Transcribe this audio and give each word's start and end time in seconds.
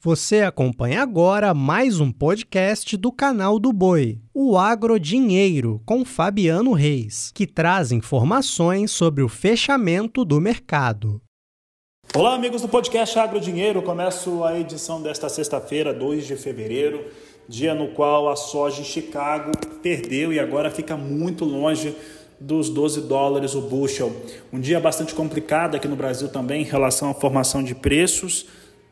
Você 0.00 0.42
acompanha 0.42 1.02
agora 1.02 1.52
mais 1.52 1.98
um 1.98 2.12
podcast 2.12 2.96
do 2.96 3.10
canal 3.10 3.58
do 3.58 3.72
Boi, 3.72 4.20
o 4.32 4.56
Agrodinheiro, 4.56 5.82
com 5.84 6.04
Fabiano 6.04 6.72
Reis, 6.72 7.32
que 7.34 7.44
traz 7.48 7.90
informações 7.90 8.92
sobre 8.92 9.24
o 9.24 9.28
fechamento 9.28 10.24
do 10.24 10.40
mercado. 10.40 11.20
Olá, 12.14 12.36
amigos 12.36 12.62
do 12.62 12.68
podcast 12.68 13.18
Agrodinheiro. 13.18 13.82
Começo 13.82 14.44
a 14.44 14.56
edição 14.56 15.02
desta 15.02 15.28
sexta-feira, 15.28 15.92
2 15.92 16.28
de 16.28 16.36
fevereiro, 16.36 17.04
dia 17.48 17.74
no 17.74 17.88
qual 17.88 18.28
a 18.28 18.36
soja 18.36 18.82
em 18.82 18.84
Chicago 18.84 19.50
perdeu 19.82 20.32
e 20.32 20.38
agora 20.38 20.70
fica 20.70 20.96
muito 20.96 21.44
longe 21.44 21.92
dos 22.38 22.70
12 22.70 23.00
dólares 23.00 23.56
o 23.56 23.62
bushel. 23.62 24.12
Um 24.52 24.60
dia 24.60 24.78
bastante 24.78 25.12
complicado 25.12 25.74
aqui 25.74 25.88
no 25.88 25.96
Brasil 25.96 26.28
também 26.28 26.62
em 26.62 26.64
relação 26.64 27.10
à 27.10 27.14
formação 27.14 27.64
de 27.64 27.74
preços 27.74 28.46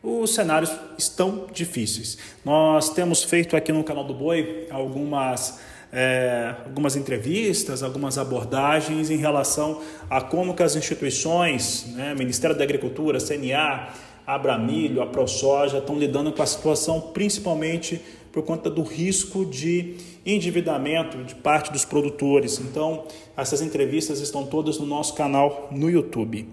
os 0.06 0.34
cenários 0.34 0.70
estão 0.96 1.46
difíceis. 1.52 2.16
Nós 2.44 2.90
temos 2.90 3.24
feito 3.24 3.56
aqui 3.56 3.72
no 3.72 3.82
canal 3.82 4.04
do 4.04 4.14
Boi 4.14 4.68
algumas, 4.70 5.58
é, 5.92 6.54
algumas 6.64 6.94
entrevistas, 6.94 7.82
algumas 7.82 8.16
abordagens 8.16 9.10
em 9.10 9.16
relação 9.16 9.82
a 10.08 10.20
como 10.20 10.54
que 10.54 10.62
as 10.62 10.76
instituições, 10.76 11.86
né, 11.96 12.14
Ministério 12.14 12.56
da 12.56 12.62
Agricultura, 12.62 13.18
CNA, 13.18 13.88
Abramilho, 14.24 15.02
a 15.02 15.06
ProSoja, 15.06 15.78
estão 15.78 15.98
lidando 15.98 16.32
com 16.32 16.42
a 16.42 16.46
situação 16.46 17.00
principalmente 17.00 18.00
por 18.30 18.44
conta 18.44 18.70
do 18.70 18.82
risco 18.82 19.44
de 19.44 19.96
endividamento 20.24 21.24
de 21.24 21.34
parte 21.34 21.72
dos 21.72 21.84
produtores. 21.84 22.60
Então, 22.60 23.04
essas 23.36 23.60
entrevistas 23.60 24.20
estão 24.20 24.46
todas 24.46 24.78
no 24.78 24.86
nosso 24.86 25.14
canal 25.14 25.68
no 25.72 25.90
YouTube. 25.90 26.48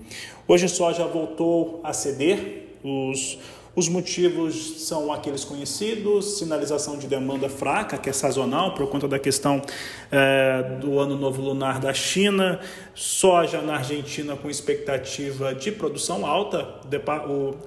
Hoje 0.48 0.66
a 0.66 0.70
soja 0.70 1.06
voltou 1.06 1.81
a 1.84 1.94
ceder, 1.94 2.73
os, 2.84 3.40
os 3.76 3.90
motivos 3.90 4.84
são 4.88 5.12
aqueles 5.12 5.44
conhecidos: 5.44 6.38
sinalização 6.38 6.98
de 6.98 7.08
demanda 7.08 7.50
fraca, 7.50 7.98
que 7.98 8.09
é 8.09 8.14
sazonal, 8.14 8.73
por 8.73 8.88
conta 8.88 9.08
da 9.08 9.17
questão 9.17 9.61
é, 10.11 10.78
do 10.80 11.00
ano 11.00 11.17
novo 11.17 11.42
lunar 11.42 11.80
da 11.80 11.94
China, 11.94 12.59
soja 12.94 13.61
na 13.61 13.78
Argentina 13.78 14.36
com 14.36 14.50
expectativa 14.50 15.56
de 15.56 15.72
produção 15.72 16.25
alta, 16.25 16.81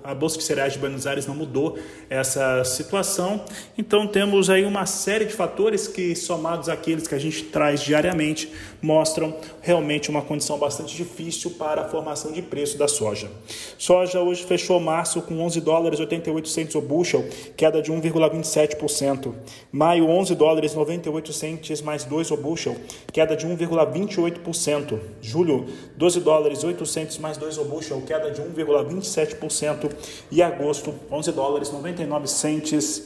a 0.04 0.14
Bolsa 0.14 0.38
de 0.38 0.44
Cereais 0.44 0.74
de 0.74 0.78
Buenos 0.78 1.06
Aires 1.06 1.26
não 1.26 1.34
mudou 1.34 1.76
essa 2.08 2.62
situação, 2.62 3.44
então 3.76 4.06
temos 4.06 4.48
aí 4.48 4.64
uma 4.64 4.86
série 4.86 5.24
de 5.24 5.32
fatores 5.32 5.88
que, 5.88 6.14
somados 6.14 6.68
àqueles 6.68 7.08
que 7.08 7.14
a 7.14 7.18
gente 7.18 7.44
traz 7.44 7.80
diariamente, 7.80 8.52
mostram 8.80 9.36
realmente 9.60 10.08
uma 10.08 10.22
condição 10.22 10.58
bastante 10.58 10.94
difícil 10.94 11.50
para 11.52 11.82
a 11.82 11.88
formação 11.88 12.30
de 12.30 12.42
preço 12.42 12.78
da 12.78 12.86
soja. 12.86 13.28
Soja 13.76 14.20
hoje 14.20 14.44
fechou 14.44 14.78
março 14.78 15.20
com 15.22 15.40
11 15.40 15.60
dólares 15.60 15.95
88 15.98 16.48
centos 16.48 16.74
o 16.74 16.80
bushel, 16.80 17.24
queda 17.56 17.82
de 17.82 17.92
1,27%. 17.92 19.32
Maio 19.72 20.08
11 20.08 20.34
dólares 20.34 20.74
98 20.74 21.32
centos 21.32 21.82
mais 21.82 22.04
2 22.04 22.30
o 22.30 22.36
bushel, 22.36 22.76
queda 23.12 23.36
de 23.36 23.46
1,28%. 23.46 24.98
Julho 25.20 25.66
12 25.96 26.20
dólares 26.20 26.64
800 26.64 27.18
mais 27.18 27.36
2 27.36 27.58
o 27.58 27.64
bushel, 27.64 28.02
queda 28.06 28.30
de 28.30 28.40
1,27% 28.42 29.90
e 30.30 30.42
agosto 30.42 30.94
11 31.10 31.32
dólares 31.32 31.70
99 31.70 32.26
centos 32.26 33.04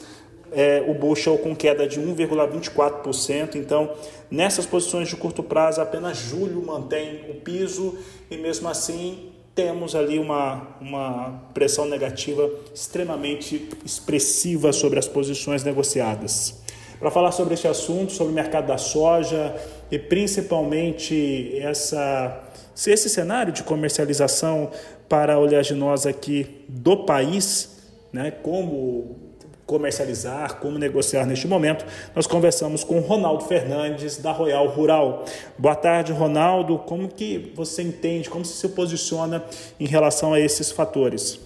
é, 0.52 0.84
o 0.86 0.94
bushel 0.94 1.38
com 1.38 1.54
queda 1.54 1.86
de 1.86 2.00
1,24%. 2.00 3.54
Então, 3.54 3.92
nessas 4.30 4.66
posições 4.66 5.08
de 5.08 5.16
curto 5.16 5.42
prazo, 5.42 5.80
apenas 5.80 6.19
julho 6.19 6.64
mantém 6.64 7.30
o 7.30 7.34
piso 7.34 7.97
e 8.30 8.36
mesmo 8.36 8.69
assim 8.69 9.32
temos 9.55 9.95
ali 9.95 10.19
uma, 10.19 10.69
uma 10.81 11.43
pressão 11.53 11.87
negativa 11.87 12.51
extremamente 12.75 13.69
expressiva 13.84 14.73
sobre 14.73 14.98
as 14.98 15.09
posições 15.09 15.65
negociadas. 15.65 16.62
Para 16.98 17.11
falar 17.11 17.33
sobre 17.33 17.55
este 17.55 17.67
assunto, 17.67 18.12
sobre 18.12 18.33
o 18.33 18.34
mercado 18.34 18.67
da 18.67 18.77
soja 18.77 19.55
e 19.91 19.98
principalmente 19.98 21.59
essa, 21.59 22.44
esse 22.87 23.09
cenário 23.09 23.53
de 23.53 23.62
comercialização 23.62 24.71
para 25.09 25.34
a 25.34 25.39
oleaginosa 25.39 26.10
aqui 26.10 26.65
do 26.69 27.05
país, 27.05 27.78
né, 28.12 28.31
como 28.31 29.29
comercializar, 29.70 30.56
como 30.56 30.81
negociar 30.81 31.25
neste 31.25 31.47
momento, 31.47 31.86
nós 32.12 32.26
conversamos 32.26 32.82
com 32.82 32.98
Ronaldo 32.98 33.44
Fernandes 33.44 34.16
da 34.16 34.32
Royal 34.32 34.66
Rural. 34.66 35.25
Boa 35.56 35.76
tarde, 35.76 36.10
Ronaldo. 36.10 36.76
Como 36.76 37.06
que 37.08 37.53
você 37.54 37.80
entende, 37.80 38.28
como 38.28 38.44
você 38.44 38.66
se 38.66 38.75
posiciona 38.75 39.44
em 39.78 39.86
relação 39.86 40.34
a 40.34 40.41
esses 40.41 40.72
fatores? 40.72 41.38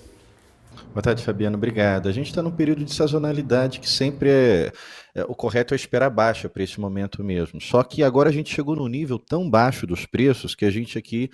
Boa 0.94 1.02
tarde, 1.02 1.22
Fabiano. 1.22 1.58
Obrigado. 1.58 2.08
A 2.08 2.12
gente 2.12 2.28
está 2.28 2.40
num 2.40 2.50
período 2.50 2.82
de 2.82 2.94
sazonalidade 2.94 3.78
que 3.78 3.90
sempre 3.90 4.30
é, 4.30 4.72
é 5.14 5.24
o 5.24 5.34
correto 5.34 5.74
é 5.74 5.76
esperar 5.76 6.08
baixa 6.08 6.48
para 6.48 6.62
esse 6.62 6.80
momento 6.80 7.22
mesmo. 7.22 7.60
Só 7.60 7.82
que 7.82 8.02
agora 8.02 8.30
a 8.30 8.32
gente 8.32 8.54
chegou 8.54 8.74
num 8.74 8.88
nível 8.88 9.18
tão 9.18 9.50
baixo 9.50 9.86
dos 9.86 10.06
preços 10.06 10.54
que 10.54 10.64
a 10.64 10.70
gente 10.70 10.96
aqui 10.96 11.28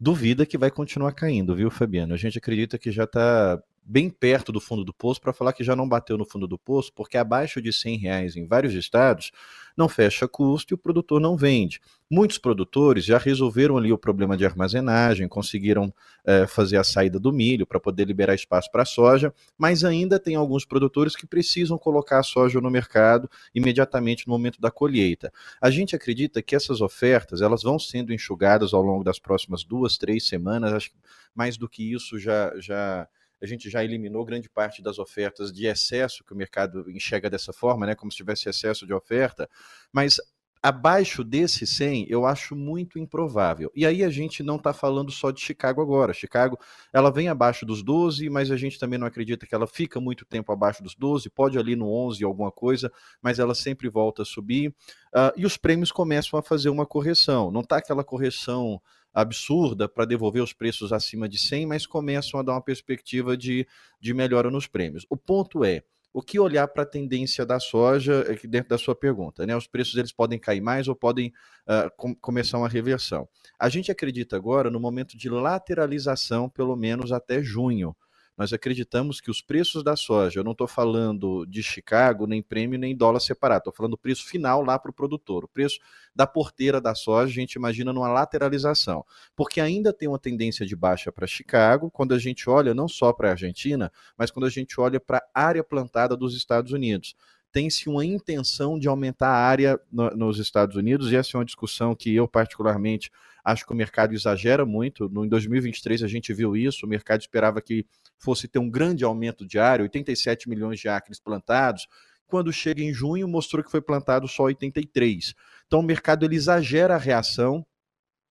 duvida 0.00 0.46
que 0.46 0.56
vai 0.56 0.70
continuar 0.70 1.12
caindo, 1.12 1.54
viu, 1.54 1.70
Fabiano? 1.70 2.14
A 2.14 2.16
gente 2.16 2.38
acredita 2.38 2.78
que 2.78 2.90
já 2.90 3.04
está 3.04 3.60
bem 3.90 4.08
perto 4.08 4.52
do 4.52 4.60
fundo 4.60 4.84
do 4.84 4.94
poço 4.94 5.20
para 5.20 5.32
falar 5.32 5.52
que 5.52 5.64
já 5.64 5.74
não 5.74 5.88
bateu 5.88 6.16
no 6.16 6.24
fundo 6.24 6.46
do 6.46 6.56
poço, 6.56 6.92
porque 6.94 7.18
abaixo 7.18 7.60
de 7.60 7.72
100 7.72 7.98
reais 7.98 8.36
em 8.36 8.46
vários 8.46 8.72
estados 8.72 9.32
não 9.76 9.88
fecha 9.88 10.28
custo 10.28 10.72
e 10.72 10.76
o 10.76 10.78
produtor 10.78 11.20
não 11.20 11.36
vende. 11.36 11.80
Muitos 12.08 12.38
produtores 12.38 13.04
já 13.04 13.18
resolveram 13.18 13.76
ali 13.76 13.92
o 13.92 13.98
problema 13.98 14.36
de 14.36 14.44
armazenagem, 14.44 15.26
conseguiram 15.26 15.92
é, 16.24 16.46
fazer 16.46 16.76
a 16.76 16.84
saída 16.84 17.18
do 17.18 17.32
milho 17.32 17.66
para 17.66 17.80
poder 17.80 18.04
liberar 18.04 18.34
espaço 18.34 18.70
para 18.70 18.82
a 18.82 18.86
soja, 18.86 19.34
mas 19.58 19.82
ainda 19.82 20.20
tem 20.20 20.36
alguns 20.36 20.64
produtores 20.64 21.16
que 21.16 21.26
precisam 21.26 21.76
colocar 21.76 22.20
a 22.20 22.22
soja 22.22 22.60
no 22.60 22.70
mercado 22.70 23.28
imediatamente 23.52 24.24
no 24.28 24.32
momento 24.32 24.60
da 24.60 24.70
colheita. 24.70 25.32
A 25.60 25.68
gente 25.68 25.96
acredita 25.96 26.40
que 26.40 26.54
essas 26.54 26.80
ofertas 26.80 27.40
elas 27.40 27.64
vão 27.64 27.78
sendo 27.78 28.12
enxugadas 28.12 28.72
ao 28.72 28.82
longo 28.82 29.02
das 29.02 29.18
próximas 29.18 29.64
duas, 29.64 29.98
três 29.98 30.28
semanas. 30.28 30.72
Acho 30.72 30.90
que 30.90 30.96
mais 31.34 31.56
do 31.56 31.68
que 31.68 31.92
isso 31.92 32.18
já 32.18 32.52
já 32.60 33.08
a 33.40 33.46
gente 33.46 33.70
já 33.70 33.82
eliminou 33.84 34.24
grande 34.24 34.48
parte 34.48 34.82
das 34.82 34.98
ofertas 34.98 35.52
de 35.52 35.66
excesso, 35.66 36.24
que 36.24 36.32
o 36.32 36.36
mercado 36.36 36.90
enxerga 36.90 37.30
dessa 37.30 37.52
forma, 37.52 37.86
né, 37.86 37.94
como 37.94 38.10
se 38.10 38.16
tivesse 38.16 38.48
excesso 38.48 38.86
de 38.86 38.92
oferta, 38.92 39.48
mas 39.92 40.18
abaixo 40.62 41.24
desse 41.24 41.66
100 41.66 42.06
eu 42.08 42.26
acho 42.26 42.54
muito 42.54 42.98
improvável. 42.98 43.70
E 43.74 43.86
aí 43.86 44.04
a 44.04 44.10
gente 44.10 44.42
não 44.42 44.56
está 44.56 44.72
falando 44.72 45.10
só 45.10 45.30
de 45.30 45.40
Chicago 45.40 45.80
agora. 45.80 46.12
Chicago, 46.12 46.58
ela 46.92 47.10
vem 47.10 47.28
abaixo 47.28 47.64
dos 47.64 47.82
12, 47.82 48.28
mas 48.28 48.50
a 48.50 48.56
gente 48.56 48.78
também 48.78 48.98
não 48.98 49.06
acredita 49.06 49.46
que 49.46 49.54
ela 49.54 49.66
fica 49.66 50.00
muito 50.00 50.24
tempo 50.24 50.52
abaixo 50.52 50.82
dos 50.82 50.94
12, 50.94 51.30
pode 51.30 51.58
ali 51.58 51.74
no 51.74 51.90
11 51.90 52.22
alguma 52.24 52.52
coisa, 52.52 52.92
mas 53.22 53.38
ela 53.38 53.54
sempre 53.54 53.88
volta 53.88 54.22
a 54.22 54.24
subir. 54.24 54.68
Uh, 54.68 55.32
e 55.36 55.46
os 55.46 55.56
prêmios 55.56 55.90
começam 55.90 56.38
a 56.38 56.42
fazer 56.42 56.68
uma 56.68 56.86
correção. 56.86 57.50
Não 57.50 57.62
está 57.62 57.78
aquela 57.78 58.04
correção 58.04 58.80
absurda 59.12 59.88
para 59.88 60.04
devolver 60.04 60.42
os 60.42 60.52
preços 60.52 60.92
acima 60.92 61.28
de 61.28 61.38
100, 61.38 61.66
mas 61.66 61.86
começam 61.86 62.38
a 62.38 62.42
dar 62.42 62.52
uma 62.52 62.62
perspectiva 62.62 63.36
de, 63.36 63.66
de 64.00 64.14
melhora 64.14 64.50
nos 64.50 64.66
prêmios. 64.66 65.06
O 65.10 65.16
ponto 65.16 65.64
é, 65.64 65.82
o 66.12 66.20
que 66.20 66.38
olhar 66.38 66.66
para 66.68 66.82
a 66.82 66.86
tendência 66.86 67.46
da 67.46 67.60
soja 67.60 68.20
aqui 68.22 68.46
dentro 68.46 68.70
da 68.70 68.78
sua 68.78 68.94
pergunta, 68.94 69.46
né? 69.46 69.56
Os 69.56 69.66
preços 69.66 69.96
eles 69.96 70.12
podem 70.12 70.38
cair 70.38 70.60
mais 70.60 70.88
ou 70.88 70.94
podem 70.94 71.28
uh, 71.66 71.90
com, 71.96 72.14
começar 72.16 72.58
uma 72.58 72.68
reversão. 72.68 73.28
A 73.58 73.68
gente 73.68 73.92
acredita 73.92 74.36
agora 74.36 74.70
no 74.70 74.80
momento 74.80 75.16
de 75.16 75.28
lateralização, 75.28 76.48
pelo 76.48 76.76
menos 76.76 77.12
até 77.12 77.42
junho. 77.42 77.96
Nós 78.40 78.54
acreditamos 78.54 79.20
que 79.20 79.30
os 79.30 79.42
preços 79.42 79.84
da 79.84 79.94
soja, 79.94 80.40
eu 80.40 80.44
não 80.44 80.52
estou 80.52 80.66
falando 80.66 81.44
de 81.44 81.62
Chicago, 81.62 82.26
nem 82.26 82.40
prêmio, 82.40 82.78
nem 82.78 82.96
dólar 82.96 83.20
separado, 83.20 83.58
estou 83.58 83.72
falando 83.74 83.90
do 83.90 83.98
preço 83.98 84.24
final 84.24 84.64
lá 84.64 84.78
para 84.78 84.90
o 84.90 84.94
produtor. 84.94 85.44
O 85.44 85.48
preço 85.48 85.78
da 86.16 86.26
porteira 86.26 86.80
da 86.80 86.94
soja, 86.94 87.30
a 87.30 87.34
gente 87.34 87.56
imagina 87.56 87.92
numa 87.92 88.08
lateralização, 88.08 89.04
porque 89.36 89.60
ainda 89.60 89.92
tem 89.92 90.08
uma 90.08 90.18
tendência 90.18 90.64
de 90.64 90.74
baixa 90.74 91.12
para 91.12 91.26
Chicago, 91.26 91.90
quando 91.90 92.14
a 92.14 92.18
gente 92.18 92.48
olha 92.48 92.72
não 92.72 92.88
só 92.88 93.12
para 93.12 93.28
a 93.28 93.32
Argentina, 93.32 93.92
mas 94.16 94.30
quando 94.30 94.46
a 94.46 94.50
gente 94.50 94.80
olha 94.80 94.98
para 94.98 95.22
a 95.34 95.42
área 95.42 95.62
plantada 95.62 96.16
dos 96.16 96.34
Estados 96.34 96.72
Unidos 96.72 97.14
tem-se 97.52 97.88
uma 97.88 98.04
intenção 98.04 98.78
de 98.78 98.86
aumentar 98.86 99.28
a 99.28 99.44
área 99.44 99.78
no, 99.90 100.08
nos 100.10 100.38
Estados 100.38 100.76
Unidos, 100.76 101.10
e 101.10 101.16
essa 101.16 101.36
é 101.36 101.38
uma 101.38 101.44
discussão 101.44 101.96
que 101.96 102.14
eu, 102.14 102.28
particularmente, 102.28 103.10
acho 103.44 103.66
que 103.66 103.72
o 103.72 103.76
mercado 103.76 104.14
exagera 104.14 104.64
muito. 104.64 105.08
No, 105.08 105.24
em 105.24 105.28
2023 105.28 106.02
a 106.02 106.08
gente 106.08 106.32
viu 106.32 106.56
isso, 106.56 106.86
o 106.86 106.88
mercado 106.88 107.20
esperava 107.20 107.60
que 107.60 107.86
fosse 108.18 108.48
ter 108.48 108.58
um 108.58 108.70
grande 108.70 109.04
aumento 109.04 109.46
de 109.46 109.58
área, 109.58 109.82
87 109.82 110.48
milhões 110.48 110.80
de 110.80 110.88
acres 110.88 111.18
plantados, 111.18 111.86
quando 112.26 112.52
chega 112.52 112.82
em 112.82 112.92
junho 112.92 113.26
mostrou 113.26 113.62
que 113.62 113.70
foi 113.70 113.80
plantado 113.80 114.28
só 114.28 114.44
83. 114.44 115.34
Então 115.66 115.80
o 115.80 115.82
mercado 115.82 116.24
ele 116.24 116.36
exagera 116.36 116.94
a 116.94 116.98
reação 116.98 117.66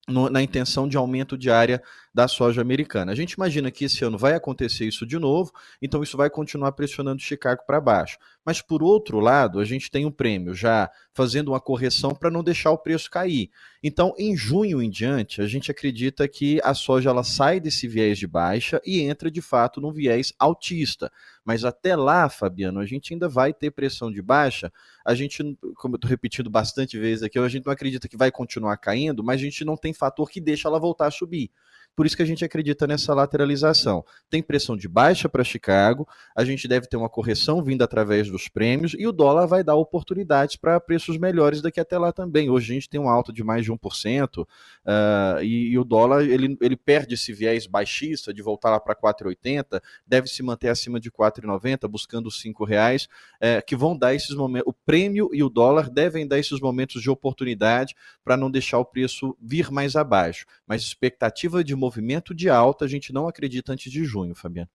no, 0.10 0.30
na 0.30 0.42
intenção 0.42 0.88
de 0.88 0.98
aumento 0.98 1.38
de 1.38 1.50
área 1.50 1.82
da 2.14 2.28
soja 2.28 2.62
americana. 2.62 3.12
A 3.12 3.16
gente 3.16 3.34
imagina 3.34 3.70
que 3.72 3.86
esse 3.86 4.04
ano 4.04 4.18
vai 4.18 4.34
acontecer 4.34 4.86
isso 4.86 5.06
de 5.06 5.18
novo, 5.20 5.52
então 5.82 6.02
isso 6.02 6.18
vai 6.18 6.30
continuar 6.30 6.72
pressionando 6.72 7.22
Chicago 7.22 7.62
para 7.66 7.80
baixo. 7.80 8.18
Mas 8.44 8.62
por 8.62 8.82
outro 8.82 9.20
lado, 9.20 9.60
a 9.60 9.66
gente 9.66 9.92
tem 9.92 10.06
um 10.06 10.12
prêmio 10.12 10.54
já 10.54 10.90
fazendo 11.20 11.50
uma 11.50 11.60
correção 11.60 12.16
para 12.16 12.32
não 12.32 12.42
deixar 12.42 12.72
o 12.72 12.78
preço 12.78 13.12
cair. 13.12 13.52
Então, 13.84 14.14
em 14.18 14.38
junho 14.38 14.82
em 14.82 14.90
diante, 14.90 15.42
a 15.42 15.48
gente 15.48 15.70
acredita 15.70 16.26
que 16.30 16.62
a 16.64 16.74
soja 16.74 17.10
ela 17.10 17.26
sai 17.26 17.60
desse 17.60 17.90
viés 17.90 18.18
de 18.18 18.26
baixa 18.26 18.82
e 18.86 19.02
entra 19.02 19.30
de 19.30 19.42
fato 19.42 19.82
num 19.82 19.92
viés 19.92 20.32
altista. 20.40 21.12
Mas 21.44 21.66
até 21.66 21.94
lá, 21.94 22.30
Fabiano, 22.30 22.80
a 22.80 22.86
gente 22.86 23.14
ainda 23.14 23.28
vai 23.28 23.54
ter 23.54 23.70
pressão 23.70 24.10
de 24.10 24.22
baixa. 24.22 24.72
A 25.06 25.14
gente, 25.14 25.44
como 25.76 25.96
eu 25.96 25.98
estou 25.98 26.10
repetindo 26.10 26.50
bastante 26.50 26.98
vezes 26.98 27.22
aqui, 27.22 27.38
a 27.38 27.50
gente 27.50 27.66
não 27.66 27.74
acredita 27.74 28.08
que 28.08 28.16
vai 28.16 28.32
continuar 28.32 28.78
caindo, 28.78 29.22
mas 29.22 29.42
a 29.42 29.44
gente 29.44 29.66
não 29.66 29.76
tem 29.76 29.92
fator 29.92 30.30
que 30.30 30.40
deixa 30.40 30.70
ela 30.70 30.80
voltar 30.80 31.08
a 31.08 31.12
subir. 31.12 31.52
Por 32.00 32.06
isso 32.06 32.16
que 32.16 32.24
a 32.24 32.26
gente 32.26 32.46
acredita 32.46 32.88
nessa 32.88 33.14
lateralização. 33.14 34.06
Tem 34.30 34.42
pressão 34.42 34.78
de 34.78 34.88
baixa 34.88 35.28
para 35.28 35.44
Chicago, 35.44 36.08
a 36.34 36.46
gente 36.46 36.66
deve 36.66 36.88
ter 36.88 36.96
uma 36.96 37.10
correção 37.10 37.62
vindo 37.62 37.82
através 37.82 38.30
dos 38.30 38.48
prêmios 38.48 38.96
e 38.98 39.06
o 39.06 39.12
dólar 39.12 39.48
vai 39.48 39.66
dar 39.66 39.76
oportunidades 39.76 40.56
para 40.56 40.80
preços 40.80 41.18
melhores 41.18 41.62
daqui 41.62 41.78
até 41.78 41.98
lá 41.98 42.14
também. 42.14 42.50
Hoje 42.50 42.72
a 42.72 42.74
gente 42.76 42.88
tem 42.90 43.02
um 43.02 43.10
alta 43.10 43.34
de 43.34 43.44
mais 43.44 43.66
de 43.66 43.74
1%, 43.74 44.44
uh, 44.44 44.48
ah, 44.86 45.40
e, 45.42 45.72
e, 45.72 45.78
o 45.78 45.84
dólar 45.84 46.24
ele, 46.24 46.58
ele 46.62 46.78
perde 46.78 47.16
esse 47.16 47.34
viés 47.34 47.68
baixista 47.68 48.34
de 48.34 48.42
voltar 48.42 48.70
lá 48.70 48.80
para 48.80 48.96
4,80, 48.96 49.82
deve 50.08 50.30
se 50.30 50.42
manter 50.42 50.70
acima 50.70 51.02
de 51.02 51.12
4,90, 51.12 51.86
buscando 51.90 52.28
os 52.28 52.40
5 52.40 52.64
reais, 52.64 53.10
é, 53.42 53.62
que 53.62 53.76
vão 53.76 53.98
dar 53.98 54.16
esses 54.16 54.34
momentos. 54.34 54.70
O 54.70 54.74
prêmio 54.74 55.32
e 55.34 55.44
o 55.44 55.50
dólar 55.50 55.90
devem 55.90 56.26
dar 56.26 56.40
esses 56.40 56.62
momentos 56.62 57.02
de 57.02 57.10
oportunidade 57.10 57.94
para 58.24 58.38
não 58.38 58.50
deixar 58.50 58.80
o 58.80 58.86
preço 58.86 59.36
vir 59.42 59.70
mais 59.70 59.98
abaixo. 59.98 60.46
Mas 60.66 60.82
expectativa 60.84 61.62
de 61.62 61.76
movimento 61.76 61.89
de 62.36 62.50
alta, 62.50 62.86
a 62.86 62.88
gente 62.88 63.12
não 63.14 63.28
acredita 63.28 63.74
antes 63.74 63.92
de 63.92 64.04
junho, 64.04 64.36
Fabiano. 64.36 64.70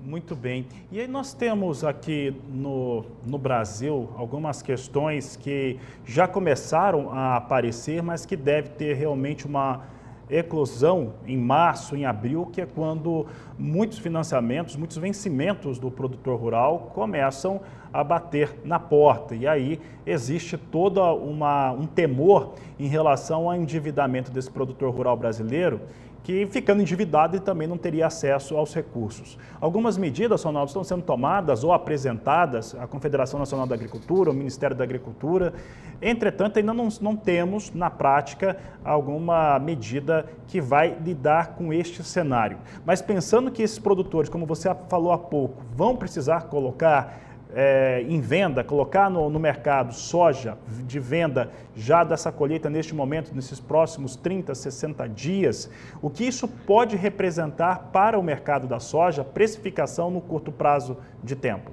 Muito 0.00 0.36
bem. 0.36 0.66
E 0.92 1.00
aí 1.00 1.08
nós 1.08 1.34
temos 1.34 1.82
aqui 1.82 2.34
no, 2.48 3.04
no 3.26 3.36
Brasil 3.36 4.08
algumas 4.16 4.62
questões 4.62 5.36
que 5.36 5.78
já 6.04 6.26
começaram 6.28 7.10
a 7.10 7.36
aparecer, 7.36 8.00
mas 8.02 8.24
que 8.24 8.36
deve 8.36 8.70
ter 8.70 8.94
realmente 8.94 9.44
uma 9.44 9.84
eclosão 10.30 11.14
em 11.26 11.36
março, 11.36 11.96
em 11.96 12.04
abril, 12.04 12.46
que 12.52 12.60
é 12.60 12.66
quando 12.66 13.26
muitos 13.58 13.98
financiamentos, 13.98 14.76
muitos 14.76 14.96
vencimentos 14.96 15.78
do 15.78 15.90
produtor 15.90 16.38
rural 16.38 16.90
começam 16.94 17.60
a 17.92 18.04
bater 18.04 18.54
na 18.64 18.78
porta. 18.78 19.34
E 19.34 19.46
aí 19.46 19.80
existe 20.06 20.56
todo 20.56 21.02
um 21.02 21.86
temor 21.86 22.54
em 22.78 22.86
relação 22.86 23.48
ao 23.48 23.56
endividamento 23.56 24.30
desse 24.30 24.50
produtor 24.50 24.94
rural 24.94 25.16
brasileiro 25.16 25.80
que 26.28 26.44
ficando 26.44 26.82
endividado 26.82 27.38
e 27.38 27.40
também 27.40 27.66
não 27.66 27.78
teria 27.78 28.06
acesso 28.06 28.54
aos 28.54 28.74
recursos. 28.74 29.38
Algumas 29.58 29.96
medidas, 29.96 30.42
Ronaldo, 30.42 30.68
estão 30.68 30.84
sendo 30.84 31.00
tomadas 31.00 31.64
ou 31.64 31.72
apresentadas 31.72 32.74
à 32.74 32.86
Confederação 32.86 33.40
Nacional 33.40 33.66
da 33.66 33.74
Agricultura, 33.74 34.28
ao 34.28 34.36
Ministério 34.36 34.76
da 34.76 34.84
Agricultura. 34.84 35.54
Entretanto, 36.02 36.58
ainda 36.58 36.74
não, 36.74 36.90
não 37.00 37.16
temos, 37.16 37.72
na 37.72 37.88
prática, 37.88 38.58
alguma 38.84 39.58
medida 39.58 40.26
que 40.46 40.60
vai 40.60 40.98
lidar 41.02 41.54
com 41.54 41.72
este 41.72 42.04
cenário. 42.04 42.58
Mas 42.84 43.00
pensando 43.00 43.50
que 43.50 43.62
esses 43.62 43.78
produtores, 43.78 44.28
como 44.28 44.44
você 44.44 44.68
falou 44.86 45.12
há 45.12 45.18
pouco, 45.18 45.62
vão 45.74 45.96
precisar 45.96 46.42
colocar 46.42 47.27
é, 47.54 48.04
em 48.06 48.20
venda, 48.20 48.62
colocar 48.62 49.10
no, 49.10 49.30
no, 49.30 49.38
mercado 49.38 49.94
soja 49.94 50.58
de 50.86 51.00
venda 51.00 51.50
já 51.74 52.04
dessa 52.04 52.30
colheita 52.30 52.68
neste 52.68 52.94
momento, 52.94 53.34
nesses 53.34 53.58
próximos 53.58 54.16
30, 54.16 54.54
60 54.54 55.08
dias, 55.08 55.70
o 56.02 56.10
que 56.10 56.24
isso 56.24 56.46
pode 56.46 56.96
representar 56.96 57.90
para 57.92 58.18
o 58.18 58.22
mercado 58.22 58.66
da 58.66 58.78
soja, 58.78 59.24
precificação 59.24 60.10
no 60.10 60.20
curto 60.20 60.52
prazo 60.52 60.98
de 61.22 61.34
tempo? 61.34 61.72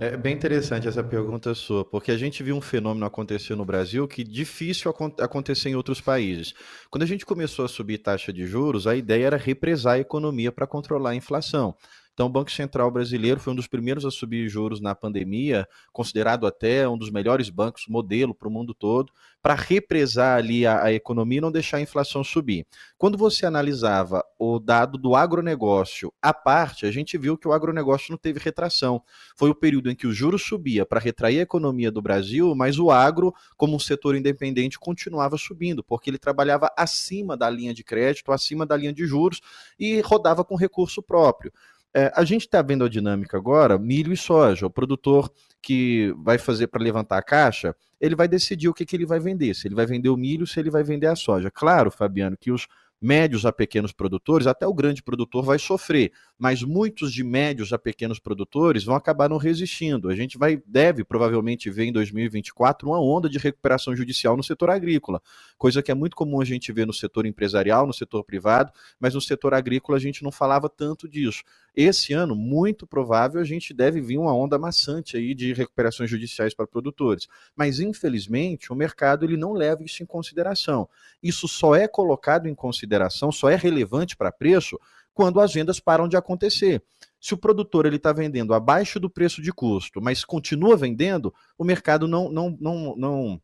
É 0.00 0.16
bem 0.16 0.34
interessante 0.34 0.88
essa 0.88 1.04
pergunta 1.04 1.54
sua, 1.54 1.84
porque 1.84 2.10
a 2.10 2.16
gente 2.16 2.42
viu 2.42 2.56
um 2.56 2.60
fenômeno 2.60 3.06
acontecer 3.06 3.54
no 3.54 3.64
Brasil 3.64 4.08
que 4.08 4.24
difícil 4.24 4.92
acontecer 5.20 5.68
em 5.68 5.76
outros 5.76 6.00
países. 6.00 6.54
Quando 6.90 7.04
a 7.04 7.06
gente 7.06 7.24
começou 7.24 7.64
a 7.64 7.68
subir 7.68 7.98
taxa 7.98 8.32
de 8.32 8.44
juros, 8.44 8.88
a 8.88 8.96
ideia 8.96 9.26
era 9.26 9.36
represar 9.36 9.94
a 9.94 9.98
economia 10.00 10.50
para 10.50 10.66
controlar 10.66 11.10
a 11.10 11.14
inflação. 11.14 11.76
Então, 12.14 12.26
o 12.26 12.30
Banco 12.30 12.50
Central 12.50 12.90
brasileiro 12.90 13.40
foi 13.40 13.52
um 13.52 13.56
dos 13.56 13.66
primeiros 13.66 14.04
a 14.04 14.10
subir 14.10 14.48
juros 14.48 14.80
na 14.80 14.94
pandemia, 14.94 15.66
considerado 15.92 16.46
até 16.46 16.86
um 16.86 16.98
dos 16.98 17.10
melhores 17.10 17.48
bancos 17.48 17.86
modelo 17.88 18.34
para 18.34 18.48
o 18.48 18.50
mundo 18.50 18.74
todo, 18.74 19.12
para 19.42 19.54
represar 19.54 20.38
ali 20.38 20.64
a, 20.64 20.84
a, 20.84 20.92
economia 20.92 21.38
e 21.38 21.40
não 21.40 21.50
deixar 21.50 21.78
a 21.78 21.80
inflação 21.80 22.22
subir. 22.22 22.64
Quando 22.96 23.18
você 23.18 23.44
analisava 23.44 24.22
o 24.38 24.60
dado 24.60 24.96
do 24.96 25.16
agronegócio 25.16 26.12
à 26.22 26.32
parte, 26.32 26.86
a 26.86 26.92
gente 26.92 27.18
viu 27.18 27.36
que 27.36 27.48
o 27.48 27.52
agronegócio 27.52 28.12
não 28.12 28.18
teve 28.18 28.38
retração. 28.38 29.02
Foi 29.36 29.50
o 29.50 29.54
período 29.54 29.90
em 29.90 29.96
que 29.96 30.06
o 30.06 30.12
juros 30.12 30.42
subia 30.42 30.86
para 30.86 31.00
retrair 31.00 31.40
a 31.40 31.42
economia 31.42 31.90
do 31.90 32.00
Brasil, 32.00 32.54
mas 32.54 32.78
o 32.78 32.90
agro, 32.90 33.34
como 33.56 33.74
um 33.74 33.80
setor 33.80 34.14
independente, 34.14 34.78
continuava 34.78 35.36
subindo, 35.36 35.82
porque 35.82 36.08
ele 36.08 36.18
trabalhava 36.18 36.70
acima 36.76 37.36
da 37.36 37.50
linha 37.50 37.74
de 37.74 37.82
crédito, 37.82 38.30
acima 38.30 38.64
da 38.64 38.76
linha 38.76 38.92
de 38.92 39.06
juros 39.06 39.40
e 39.76 40.00
rodava 40.02 40.44
com 40.44 40.54
recurso 40.54 41.02
próprio. 41.02 41.52
É, 41.94 42.10
a 42.14 42.24
gente 42.24 42.42
está 42.42 42.62
vendo 42.62 42.84
a 42.84 42.88
dinâmica 42.88 43.36
agora, 43.36 43.78
milho 43.78 44.12
e 44.12 44.16
soja. 44.16 44.66
O 44.66 44.70
produtor 44.70 45.30
que 45.60 46.12
vai 46.18 46.38
fazer 46.38 46.66
para 46.66 46.82
levantar 46.82 47.18
a 47.18 47.22
caixa, 47.22 47.74
ele 48.00 48.16
vai 48.16 48.26
decidir 48.26 48.68
o 48.68 48.74
que, 48.74 48.84
que 48.84 48.96
ele 48.96 49.06
vai 49.06 49.20
vender, 49.20 49.54
se 49.54 49.68
ele 49.68 49.74
vai 49.74 49.86
vender 49.86 50.08
o 50.08 50.16
milho, 50.16 50.46
se 50.46 50.58
ele 50.58 50.70
vai 50.70 50.82
vender 50.82 51.06
a 51.06 51.14
soja. 51.14 51.50
Claro, 51.50 51.90
Fabiano, 51.90 52.36
que 52.36 52.50
os 52.50 52.66
médios 53.02 53.44
a 53.44 53.52
pequenos 53.52 53.92
produtores, 53.92 54.46
até 54.46 54.64
o 54.64 54.72
grande 54.72 55.02
produtor 55.02 55.44
vai 55.44 55.58
sofrer, 55.58 56.12
mas 56.38 56.62
muitos 56.62 57.12
de 57.12 57.24
médios 57.24 57.72
a 57.72 57.78
pequenos 57.78 58.20
produtores 58.20 58.84
vão 58.84 58.94
acabar 58.94 59.28
não 59.28 59.38
resistindo. 59.38 60.08
A 60.08 60.14
gente 60.14 60.38
vai 60.38 60.62
deve 60.64 61.02
provavelmente 61.02 61.68
ver 61.68 61.84
em 61.86 61.92
2024 61.92 62.88
uma 62.88 63.00
onda 63.02 63.28
de 63.28 63.38
recuperação 63.38 63.96
judicial 63.96 64.36
no 64.36 64.44
setor 64.44 64.70
agrícola, 64.70 65.20
coisa 65.58 65.82
que 65.82 65.90
é 65.90 65.94
muito 65.94 66.14
comum 66.14 66.40
a 66.40 66.44
gente 66.44 66.72
ver 66.72 66.86
no 66.86 66.92
setor 66.92 67.26
empresarial, 67.26 67.86
no 67.86 67.92
setor 67.92 68.22
privado, 68.22 68.72
mas 69.00 69.14
no 69.14 69.20
setor 69.20 69.52
agrícola 69.52 69.98
a 69.98 70.00
gente 70.00 70.22
não 70.22 70.30
falava 70.30 70.68
tanto 70.68 71.08
disso. 71.08 71.42
Esse 71.74 72.12
ano, 72.12 72.36
muito 72.36 72.86
provável, 72.86 73.40
a 73.40 73.44
gente 73.44 73.72
deve 73.72 73.98
vir 73.98 74.18
uma 74.18 74.34
onda 74.34 74.58
maçante 74.58 75.16
aí 75.16 75.34
de 75.34 75.54
recuperações 75.54 76.10
judiciais 76.10 76.52
para 76.52 76.66
produtores. 76.66 77.26
Mas, 77.56 77.80
infelizmente, 77.80 78.70
o 78.70 78.76
mercado 78.76 79.24
ele 79.24 79.38
não 79.38 79.54
leva 79.54 79.82
isso 79.82 80.02
em 80.02 80.06
consideração. 80.06 80.86
Isso 81.22 81.48
só 81.48 81.74
é 81.74 81.88
colocado 81.88 82.46
em 82.46 82.54
consideração, 82.54 82.91
só 83.32 83.48
é 83.48 83.56
relevante 83.56 84.16
para 84.16 84.32
preço 84.32 84.78
quando 85.14 85.40
as 85.40 85.52
vendas 85.52 85.78
param 85.78 86.08
de 86.08 86.16
acontecer. 86.16 86.82
Se 87.20 87.34
o 87.34 87.38
produtor 87.38 87.86
ele 87.86 87.96
está 87.96 88.12
vendendo 88.12 88.54
abaixo 88.54 88.98
do 88.98 89.10
preço 89.10 89.40
de 89.42 89.52
custo, 89.52 90.00
mas 90.00 90.24
continua 90.24 90.76
vendendo, 90.76 91.32
o 91.56 91.64
mercado 91.64 92.08
não, 92.08 92.30
não, 92.30 92.56
não, 92.60 92.96
não 92.96 93.42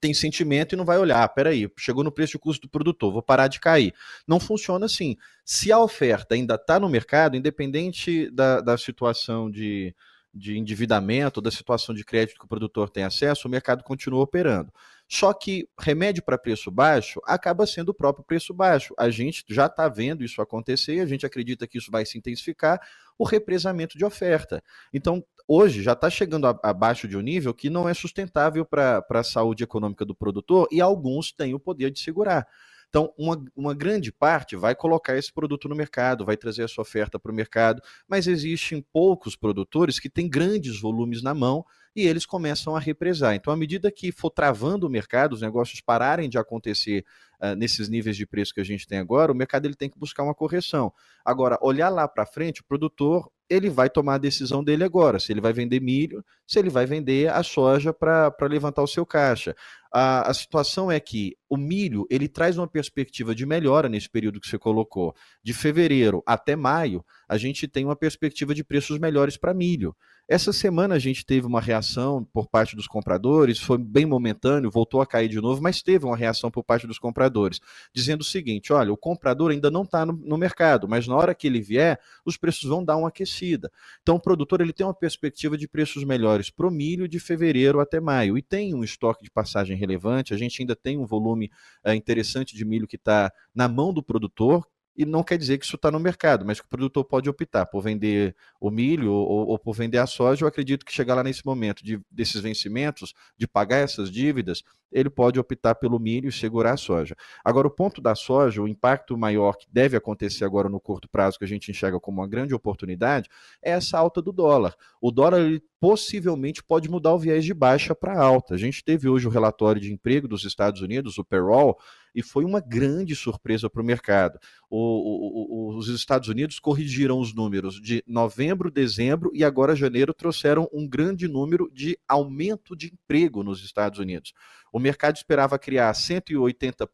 tem 0.00 0.12
sentimento 0.12 0.74
e 0.74 0.76
não 0.76 0.84
vai 0.84 0.98
olhar, 0.98 1.22
ah, 1.22 1.28
peraí, 1.28 1.70
chegou 1.78 2.04
no 2.04 2.12
preço 2.12 2.32
de 2.32 2.38
custo 2.38 2.66
do 2.66 2.70
produtor, 2.70 3.12
vou 3.12 3.22
parar 3.22 3.48
de 3.48 3.60
cair. 3.60 3.94
Não 4.26 4.38
funciona 4.38 4.86
assim. 4.86 5.16
Se 5.44 5.72
a 5.72 5.78
oferta 5.78 6.34
ainda 6.34 6.54
está 6.54 6.78
no 6.78 6.88
mercado, 6.88 7.36
independente 7.36 8.30
da, 8.30 8.60
da 8.60 8.76
situação 8.76 9.50
de, 9.50 9.94
de 10.32 10.58
endividamento, 10.58 11.40
da 11.40 11.50
situação 11.50 11.94
de 11.94 12.04
crédito 12.04 12.38
que 12.38 12.44
o 12.44 12.48
produtor 12.48 12.90
tem 12.90 13.04
acesso, 13.04 13.48
o 13.48 13.50
mercado 13.50 13.82
continua 13.82 14.20
operando. 14.20 14.72
Só 15.08 15.32
que 15.32 15.66
remédio 15.80 16.22
para 16.22 16.36
preço 16.36 16.70
baixo 16.70 17.18
acaba 17.24 17.66
sendo 17.66 17.88
o 17.88 17.94
próprio 17.94 18.24
preço 18.24 18.52
baixo. 18.52 18.94
A 18.98 19.08
gente 19.08 19.42
já 19.48 19.64
está 19.64 19.88
vendo 19.88 20.22
isso 20.22 20.42
acontecer 20.42 21.00
a 21.00 21.06
gente 21.06 21.24
acredita 21.24 21.66
que 21.66 21.78
isso 21.78 21.90
vai 21.90 22.04
se 22.04 22.18
intensificar 22.18 22.78
o 23.16 23.24
represamento 23.24 23.96
de 23.96 24.04
oferta. 24.04 24.62
Então, 24.92 25.24
hoje 25.46 25.82
já 25.82 25.92
está 25.92 26.10
chegando 26.10 26.46
abaixo 26.62 27.08
de 27.08 27.16
um 27.16 27.22
nível 27.22 27.54
que 27.54 27.70
não 27.70 27.88
é 27.88 27.94
sustentável 27.94 28.66
para 28.66 29.02
a 29.10 29.24
saúde 29.24 29.64
econômica 29.64 30.04
do 30.04 30.14
produtor 30.14 30.68
e 30.70 30.80
alguns 30.80 31.32
têm 31.32 31.54
o 31.54 31.60
poder 31.60 31.90
de 31.90 32.00
segurar. 32.00 32.46
Então, 32.88 33.12
uma, 33.18 33.42
uma 33.54 33.74
grande 33.74 34.10
parte 34.10 34.56
vai 34.56 34.74
colocar 34.74 35.16
esse 35.16 35.32
produto 35.32 35.68
no 35.68 35.76
mercado, 35.76 36.24
vai 36.24 36.36
trazer 36.36 36.62
a 36.62 36.68
sua 36.68 36.82
oferta 36.82 37.18
para 37.18 37.30
o 37.30 37.34
mercado, 37.34 37.82
mas 38.08 38.26
existem 38.26 38.84
poucos 38.92 39.36
produtores 39.36 40.00
que 40.00 40.08
têm 40.08 40.28
grandes 40.28 40.80
volumes 40.80 41.22
na 41.22 41.34
mão 41.34 41.64
e 41.94 42.06
eles 42.06 42.24
começam 42.24 42.76
a 42.76 42.80
represar. 42.80 43.34
Então, 43.34 43.52
à 43.52 43.56
medida 43.56 43.90
que 43.90 44.12
for 44.12 44.30
travando 44.30 44.86
o 44.86 44.90
mercado, 44.90 45.32
os 45.32 45.42
negócios 45.42 45.80
pararem 45.80 46.28
de 46.28 46.38
acontecer 46.38 47.04
uh, 47.42 47.54
nesses 47.56 47.88
níveis 47.88 48.16
de 48.16 48.26
preço 48.26 48.54
que 48.54 48.60
a 48.60 48.64
gente 48.64 48.86
tem 48.86 48.98
agora, 48.98 49.32
o 49.32 49.34
mercado 49.34 49.66
ele 49.66 49.74
tem 49.74 49.90
que 49.90 49.98
buscar 49.98 50.22
uma 50.22 50.34
correção. 50.34 50.92
Agora, 51.24 51.58
olhar 51.60 51.88
lá 51.88 52.06
para 52.06 52.24
frente, 52.24 52.60
o 52.60 52.64
produtor 52.64 53.30
ele 53.50 53.70
vai 53.70 53.88
tomar 53.88 54.14
a 54.14 54.18
decisão 54.18 54.62
dele 54.62 54.84
agora, 54.84 55.18
se 55.18 55.32
ele 55.32 55.40
vai 55.40 55.52
vender 55.52 55.80
milho, 55.80 56.22
se 56.46 56.58
ele 56.58 56.68
vai 56.68 56.84
vender 56.84 57.30
a 57.30 57.42
soja 57.42 57.92
para 57.92 58.34
levantar 58.42 58.82
o 58.82 58.86
seu 58.86 59.06
caixa. 59.06 59.56
A, 59.92 60.30
a 60.30 60.34
situação 60.34 60.90
é 60.90 61.00
que 61.00 61.36
o 61.48 61.56
milho 61.56 62.06
ele 62.10 62.28
traz 62.28 62.58
uma 62.58 62.68
perspectiva 62.68 63.34
de 63.34 63.46
melhora 63.46 63.88
nesse 63.88 64.08
período 64.08 64.40
que 64.40 64.48
você 64.48 64.58
colocou. 64.58 65.14
De 65.42 65.54
fevereiro 65.54 66.22
até 66.26 66.54
maio, 66.54 67.04
a 67.28 67.38
gente 67.38 67.66
tem 67.66 67.84
uma 67.84 67.96
perspectiva 67.96 68.54
de 68.54 68.62
preços 68.62 68.98
melhores 68.98 69.36
para 69.36 69.54
milho. 69.54 69.94
Essa 70.28 70.52
semana 70.52 70.94
a 70.94 70.98
gente 70.98 71.24
teve 71.24 71.46
uma 71.46 71.58
reação 71.58 72.22
por 72.22 72.50
parte 72.50 72.76
dos 72.76 72.86
compradores, 72.86 73.58
foi 73.58 73.78
bem 73.78 74.04
momentâneo, 74.04 74.70
voltou 74.70 75.00
a 75.00 75.06
cair 75.06 75.26
de 75.26 75.40
novo, 75.40 75.62
mas 75.62 75.80
teve 75.80 76.04
uma 76.04 76.18
reação 76.18 76.50
por 76.50 76.62
parte 76.62 76.86
dos 76.86 76.98
compradores, 76.98 77.60
dizendo 77.94 78.20
o 78.20 78.24
seguinte: 78.24 78.70
olha, 78.70 78.92
o 78.92 78.96
comprador 78.96 79.50
ainda 79.50 79.70
não 79.70 79.84
está 79.84 80.04
no, 80.04 80.12
no, 80.12 80.36
mercado, 80.36 80.86
mas 80.86 81.06
na 81.08 81.16
hora 81.16 81.34
que 81.34 81.46
ele 81.46 81.62
vier, 81.62 81.98
os 82.26 82.36
preços 82.36 82.68
vão 82.68 82.84
dar 82.84 82.98
uma 82.98 83.08
aquecida. 83.08 83.72
Então 84.02 84.16
o 84.16 84.20
produtor 84.20 84.60
ele 84.60 84.74
tem 84.74 84.84
uma 84.84 84.92
perspectiva 84.92 85.56
de 85.56 85.66
preços 85.66 86.04
melhores 86.04 86.50
para 86.50 86.66
o 86.66 86.70
milho 86.70 87.08
de 87.08 87.18
fevereiro 87.18 87.80
até 87.80 87.98
maio 87.98 88.36
e 88.36 88.42
tem 88.42 88.74
um 88.74 88.84
estoque 88.84 89.24
de 89.24 89.30
passagem 89.30 89.77
relevante. 89.78 90.34
A 90.34 90.36
gente 90.36 90.60
ainda 90.60 90.76
tem 90.76 90.98
um 90.98 91.06
volume 91.06 91.50
é, 91.84 91.94
interessante 91.94 92.54
de 92.54 92.64
milho 92.64 92.86
que 92.86 92.96
está 92.96 93.32
na 93.54 93.68
mão 93.68 93.92
do 93.92 94.02
produtor, 94.02 94.66
e 94.98 95.06
não 95.06 95.22
quer 95.22 95.38
dizer 95.38 95.58
que 95.58 95.64
isso 95.64 95.76
está 95.76 95.92
no 95.92 96.00
mercado, 96.00 96.44
mas 96.44 96.58
que 96.58 96.66
o 96.66 96.68
produtor 96.68 97.04
pode 97.04 97.30
optar 97.30 97.64
por 97.66 97.80
vender 97.80 98.34
o 98.60 98.68
milho 98.68 99.12
ou, 99.12 99.46
ou, 99.46 99.56
por 99.56 99.72
vender 99.72 99.98
a 99.98 100.08
soja. 100.08 100.42
Eu 100.42 100.48
acredito 100.48 100.84
que 100.84 100.92
chegar 100.92 101.14
lá 101.14 101.22
nesse 101.22 101.46
momento 101.46 101.84
de, 101.84 102.00
desses 102.10 102.40
vencimentos, 102.40 103.14
de 103.36 103.46
pagar 103.46 103.76
essas 103.76 104.10
dívidas, 104.10 104.64
ele 104.90 105.10
pode 105.10 105.38
optar 105.38 105.74
pelo 105.74 105.98
milho 105.98 106.28
e 106.28 106.32
segurar 106.32 106.72
a 106.72 106.76
soja. 106.76 107.14
Agora, 107.44 107.66
o 107.66 107.70
ponto 107.70 108.00
da 108.00 108.14
soja, 108.14 108.62
o 108.62 108.68
impacto 108.68 109.16
maior 109.16 109.56
que 109.56 109.66
deve 109.70 109.96
acontecer 109.96 110.44
agora 110.44 110.68
no 110.68 110.80
curto 110.80 111.08
prazo, 111.08 111.38
que 111.38 111.44
a 111.44 111.48
gente 111.48 111.70
enxerga 111.70 112.00
como 112.00 112.20
uma 112.20 112.28
grande 112.28 112.54
oportunidade, 112.54 113.28
é 113.62 113.72
essa 113.72 113.98
alta 113.98 114.22
do 114.22 114.32
dólar. 114.32 114.74
O 115.00 115.10
dólar 115.10 115.40
ele 115.40 115.62
possivelmente 115.80 116.62
pode 116.62 116.90
mudar 116.90 117.14
o 117.14 117.18
viés 117.18 117.44
de 117.44 117.54
baixa 117.54 117.94
para 117.94 118.20
alta. 118.20 118.54
A 118.54 118.58
gente 118.58 118.82
teve 118.82 119.08
hoje 119.08 119.26
o 119.26 119.30
relatório 119.30 119.80
de 119.80 119.92
emprego 119.92 120.26
dos 120.26 120.44
Estados 120.44 120.82
Unidos, 120.82 121.18
o 121.18 121.24
payroll, 121.24 121.78
e 122.14 122.22
foi 122.22 122.44
uma 122.44 122.60
grande 122.60 123.14
surpresa 123.14 123.70
para 123.70 123.80
o 123.80 123.84
mercado. 123.84 124.38
os 124.70 125.88
Estados 125.88 126.28
Unidos 126.28 126.58
corrigiram 126.58 127.20
os 127.20 127.32
números 127.32 127.80
de 127.80 128.02
novembro, 128.06 128.70
dezembro 128.70 129.30
e 129.34 129.44
agora 129.44 129.76
janeiro 129.76 130.12
trouxeram 130.12 130.68
um 130.72 130.88
grande 130.88 131.28
número 131.28 131.70
de 131.72 131.96
aumento 132.08 132.74
de 132.74 132.88
emprego 132.88 133.44
nos 133.44 133.64
Estados 133.64 134.00
Unidos. 134.00 134.32
O 134.72 134.78
mercado 134.78 135.16
esperava 135.16 135.58
criar 135.58 135.92
180 135.94 136.88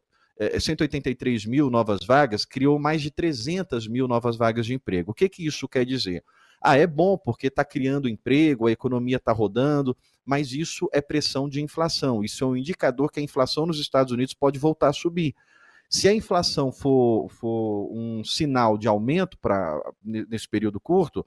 183 0.59 1.45
mil 1.45 1.69
novas 1.69 2.05
vagas, 2.05 2.43
criou 2.43 2.77
mais 2.77 3.01
de 3.01 3.09
300 3.09 3.87
mil 3.87 4.07
novas 4.07 4.35
vagas 4.35 4.65
de 4.65 4.73
emprego. 4.73 5.11
O 5.11 5.13
que, 5.13 5.29
que 5.29 5.45
isso 5.45 5.67
quer 5.67 5.85
dizer? 5.85 6.23
Ah, 6.61 6.77
é 6.77 6.85
bom 6.85 7.17
porque 7.17 7.47
está 7.47 7.63
criando 7.63 8.09
emprego, 8.09 8.67
a 8.67 8.71
economia 8.71 9.17
está 9.17 9.31
rodando, 9.31 9.95
mas 10.25 10.51
isso 10.51 10.89
é 10.91 10.99
pressão 10.99 11.47
de 11.47 11.61
inflação. 11.61 12.23
Isso 12.23 12.43
é 12.43 12.47
um 12.47 12.57
indicador 12.57 13.11
que 13.11 13.19
a 13.19 13.23
inflação 13.23 13.65
nos 13.65 13.79
Estados 13.79 14.11
Unidos 14.11 14.33
pode 14.33 14.59
voltar 14.59 14.89
a 14.89 14.93
subir. 14.93 15.35
Se 15.89 16.07
a 16.07 16.13
inflação 16.13 16.71
for, 16.71 17.29
for 17.29 17.89
um 17.93 18.23
sinal 18.23 18.77
de 18.77 18.87
aumento 18.87 19.37
para 19.37 19.79
nesse 20.03 20.49
período 20.49 20.79
curto, 20.79 21.25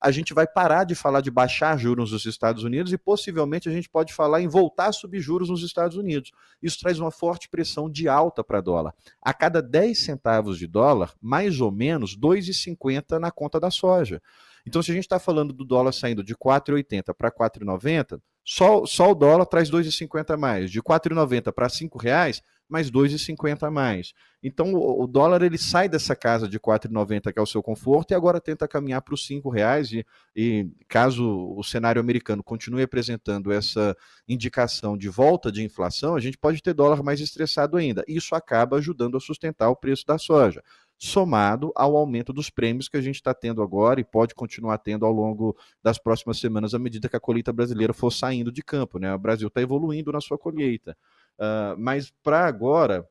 a 0.00 0.10
gente 0.10 0.34
vai 0.34 0.46
parar 0.46 0.84
de 0.84 0.94
falar 0.94 1.20
de 1.20 1.30
baixar 1.30 1.78
juros 1.78 2.12
nos 2.12 2.24
Estados 2.26 2.64
Unidos 2.64 2.92
e 2.92 2.98
possivelmente 2.98 3.68
a 3.68 3.72
gente 3.72 3.88
pode 3.88 4.12
falar 4.12 4.40
em 4.40 4.48
voltar 4.48 4.86
a 4.86 4.92
subir 4.92 5.20
juros 5.20 5.48
nos 5.48 5.62
Estados 5.62 5.96
Unidos. 5.96 6.32
Isso 6.62 6.78
traz 6.80 6.98
uma 6.98 7.10
forte 7.10 7.48
pressão 7.48 7.90
de 7.90 8.08
alta 8.08 8.42
para 8.42 8.60
dólar. 8.60 8.94
A 9.22 9.32
cada 9.32 9.60
10 9.62 9.98
centavos 9.98 10.58
de 10.58 10.66
dólar, 10.66 11.12
mais 11.20 11.60
ou 11.60 11.70
menos 11.70 12.16
2,50 12.16 13.18
na 13.18 13.30
conta 13.30 13.58
da 13.58 13.70
soja. 13.70 14.20
Então, 14.66 14.82
se 14.82 14.90
a 14.90 14.94
gente 14.94 15.04
está 15.04 15.20
falando 15.20 15.52
do 15.52 15.64
dólar 15.64 15.92
saindo 15.92 16.24
de 16.24 16.34
4,80 16.34 17.14
para 17.14 17.30
4,90, 17.30 18.20
só, 18.44 18.84
só 18.84 19.12
o 19.12 19.14
dólar 19.14 19.46
traz 19.46 19.70
2,50 19.70 20.34
a 20.34 20.36
mais. 20.36 20.70
De 20.70 20.82
4,90 20.82 21.52
para 21.52 21.68
5 21.68 21.98
reais, 21.98 22.42
mais 22.68 22.90
2,50 22.90 23.66
a 23.66 23.70
mais. 23.70 24.12
Então 24.42 24.74
o, 24.74 25.06
dólar 25.06 25.42
ele 25.42 25.58
sai 25.58 25.88
dessa 25.88 26.14
casa 26.14 26.48
de 26.48 26.58
4,90 26.58 27.32
que 27.32 27.38
é 27.38 27.42
o 27.42 27.46
seu 27.46 27.62
conforto 27.62 28.12
e 28.12 28.14
agora 28.14 28.40
tenta 28.40 28.68
caminhar 28.68 29.02
para 29.02 29.14
os 29.14 29.26
5 29.26 29.48
reais 29.50 29.90
e, 29.90 30.06
e 30.34 30.68
caso 30.88 31.54
o 31.56 31.62
cenário 31.62 32.00
americano 32.00 32.42
continue 32.42 32.82
apresentando 32.82 33.52
essa 33.52 33.96
indicação 34.28 34.96
de 34.96 35.08
volta 35.08 35.50
de 35.50 35.64
inflação, 35.64 36.14
a 36.14 36.20
gente 36.20 36.38
pode 36.38 36.62
ter 36.62 36.74
dólar 36.74 37.02
mais 37.02 37.20
estressado 37.20 37.76
ainda. 37.76 38.04
Isso 38.06 38.34
acaba 38.34 38.76
ajudando 38.76 39.16
a 39.16 39.20
sustentar 39.20 39.68
o 39.68 39.76
preço 39.76 40.06
da 40.06 40.18
soja 40.18 40.62
somado 40.98 41.72
ao 41.74 41.96
aumento 41.96 42.32
dos 42.32 42.48
prêmios 42.48 42.88
que 42.88 42.96
a 42.96 43.00
gente 43.00 43.16
está 43.16 43.34
tendo 43.34 43.62
agora 43.62 44.00
e 44.00 44.04
pode 44.04 44.34
continuar 44.34 44.78
tendo 44.78 45.04
ao 45.04 45.12
longo 45.12 45.56
das 45.82 45.98
próximas 45.98 46.38
semanas 46.38 46.74
à 46.74 46.78
medida 46.78 47.08
que 47.08 47.16
a 47.16 47.20
colheita 47.20 47.52
brasileira 47.52 47.92
for 47.92 48.10
saindo 48.10 48.50
de 48.50 48.62
campo. 48.62 48.98
Né? 48.98 49.12
O 49.14 49.18
Brasil 49.18 49.48
está 49.48 49.60
evoluindo 49.60 50.10
na 50.10 50.20
sua 50.20 50.38
colheita. 50.38 50.96
Uh, 51.38 51.76
mas 51.78 52.12
para 52.22 52.46
agora, 52.46 53.06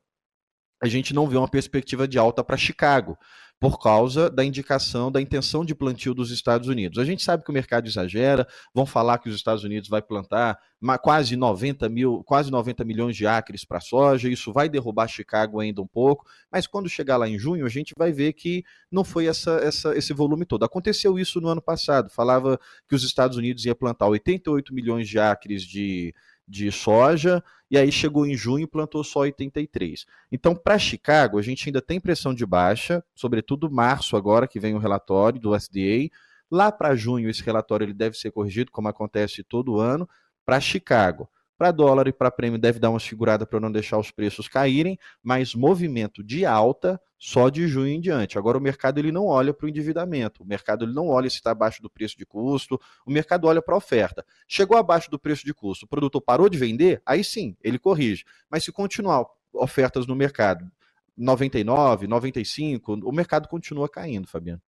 a 0.82 0.88
gente 0.88 1.14
não 1.14 1.26
vê 1.28 1.36
uma 1.36 1.48
perspectiva 1.48 2.06
de 2.06 2.18
alta 2.18 2.42
para 2.44 2.56
Chicago, 2.56 3.16
por 3.58 3.78
causa 3.78 4.28
da 4.28 4.44
indicação 4.44 5.10
da 5.10 5.20
intenção 5.20 5.64
de 5.64 5.74
plantio 5.74 6.12
dos 6.12 6.30
Estados 6.30 6.68
Unidos. 6.68 6.98
A 6.98 7.04
gente 7.04 7.22
sabe 7.22 7.42
que 7.42 7.50
o 7.50 7.54
mercado 7.54 7.86
exagera, 7.86 8.46
vão 8.74 8.84
falar 8.84 9.18
que 9.18 9.30
os 9.30 9.34
Estados 9.34 9.64
Unidos 9.64 9.88
vai 9.88 10.02
plantar 10.02 10.58
quase 11.00 11.36
90, 11.36 11.88
mil, 11.88 12.22
quase 12.24 12.50
90 12.50 12.84
milhões 12.84 13.16
de 13.16 13.26
acres 13.26 13.64
para 13.64 13.80
soja, 13.80 14.28
isso 14.28 14.52
vai 14.52 14.68
derrubar 14.68 15.08
Chicago 15.08 15.58
ainda 15.58 15.80
um 15.80 15.86
pouco, 15.86 16.26
mas 16.52 16.66
quando 16.66 16.88
chegar 16.88 17.16
lá 17.16 17.26
em 17.26 17.38
junho, 17.38 17.64
a 17.64 17.68
gente 17.70 17.94
vai 17.96 18.12
ver 18.12 18.34
que 18.34 18.62
não 18.90 19.02
foi 19.02 19.26
essa, 19.26 19.52
essa, 19.62 19.96
esse 19.96 20.12
volume 20.12 20.44
todo. 20.44 20.64
Aconteceu 20.64 21.18
isso 21.18 21.40
no 21.40 21.48
ano 21.48 21.62
passado, 21.62 22.10
falava 22.10 22.60
que 22.86 22.94
os 22.94 23.02
Estados 23.04 23.38
Unidos 23.38 23.64
ia 23.64 23.74
plantar 23.74 24.06
88 24.06 24.74
milhões 24.74 25.08
de 25.08 25.18
acres 25.18 25.62
de 25.62 26.14
de 26.46 26.70
soja, 26.70 27.42
e 27.70 27.76
aí 27.76 27.90
chegou 27.90 28.24
em 28.26 28.34
junho 28.34 28.64
e 28.64 28.66
plantou 28.66 29.02
só 29.02 29.20
83. 29.20 30.06
Então, 30.30 30.54
para 30.54 30.78
Chicago, 30.78 31.38
a 31.38 31.42
gente 31.42 31.68
ainda 31.68 31.82
tem 31.82 32.00
pressão 32.00 32.32
de 32.32 32.46
baixa, 32.46 33.02
sobretudo 33.14 33.70
março 33.70 34.16
agora, 34.16 34.46
que 34.46 34.60
vem 34.60 34.74
o 34.74 34.78
relatório 34.78 35.40
do 35.40 35.50
USDA. 35.50 36.08
Lá 36.50 36.70
para 36.70 36.94
junho, 36.94 37.28
esse 37.28 37.42
relatório 37.42 37.84
ele 37.84 37.94
deve 37.94 38.16
ser 38.16 38.30
corrigido, 38.30 38.70
como 38.70 38.88
acontece 38.88 39.42
todo 39.42 39.80
ano. 39.80 40.08
Para 40.44 40.60
Chicago, 40.60 41.28
para 41.56 41.70
dólar 41.70 42.08
e 42.08 42.12
para 42.12 42.30
prêmio 42.30 42.58
deve 42.58 42.78
dar 42.78 42.90
uma 42.90 43.00
segurada 43.00 43.46
para 43.46 43.60
não 43.60 43.70
deixar 43.70 43.98
os 43.98 44.10
preços 44.10 44.48
caírem, 44.48 44.98
mas 45.22 45.54
movimento 45.54 46.22
de 46.22 46.44
alta 46.44 47.00
só 47.18 47.48
de 47.48 47.66
junho 47.66 47.88
em 47.88 48.00
diante. 48.00 48.38
Agora 48.38 48.58
o 48.58 48.60
mercado 48.60 48.98
ele 48.98 49.10
não 49.10 49.26
olha 49.26 49.54
para 49.54 49.66
o 49.66 49.68
endividamento, 49.68 50.42
o 50.42 50.46
mercado 50.46 50.84
ele 50.84 50.92
não 50.92 51.08
olha 51.08 51.30
se 51.30 51.36
está 51.36 51.50
abaixo 51.50 51.82
do 51.82 51.88
preço 51.88 52.16
de 52.16 52.26
custo, 52.26 52.78
o 53.06 53.10
mercado 53.10 53.46
olha 53.46 53.62
para 53.62 53.74
a 53.74 53.78
oferta. 53.78 54.24
Chegou 54.46 54.76
abaixo 54.76 55.10
do 55.10 55.18
preço 55.18 55.44
de 55.44 55.54
custo, 55.54 55.86
o 55.86 55.88
produtor 55.88 56.20
parou 56.20 56.48
de 56.48 56.58
vender, 56.58 57.00
aí 57.06 57.24
sim, 57.24 57.56
ele 57.62 57.78
corrige. 57.78 58.24
Mas 58.50 58.64
se 58.64 58.72
continuar 58.72 59.24
ofertas 59.52 60.06
no 60.06 60.14
mercado 60.14 60.70
99, 61.16 62.06
95, 62.06 63.00
o 63.02 63.12
mercado 63.12 63.48
continua 63.48 63.88
caindo, 63.88 64.28
Fabiano. 64.28 64.60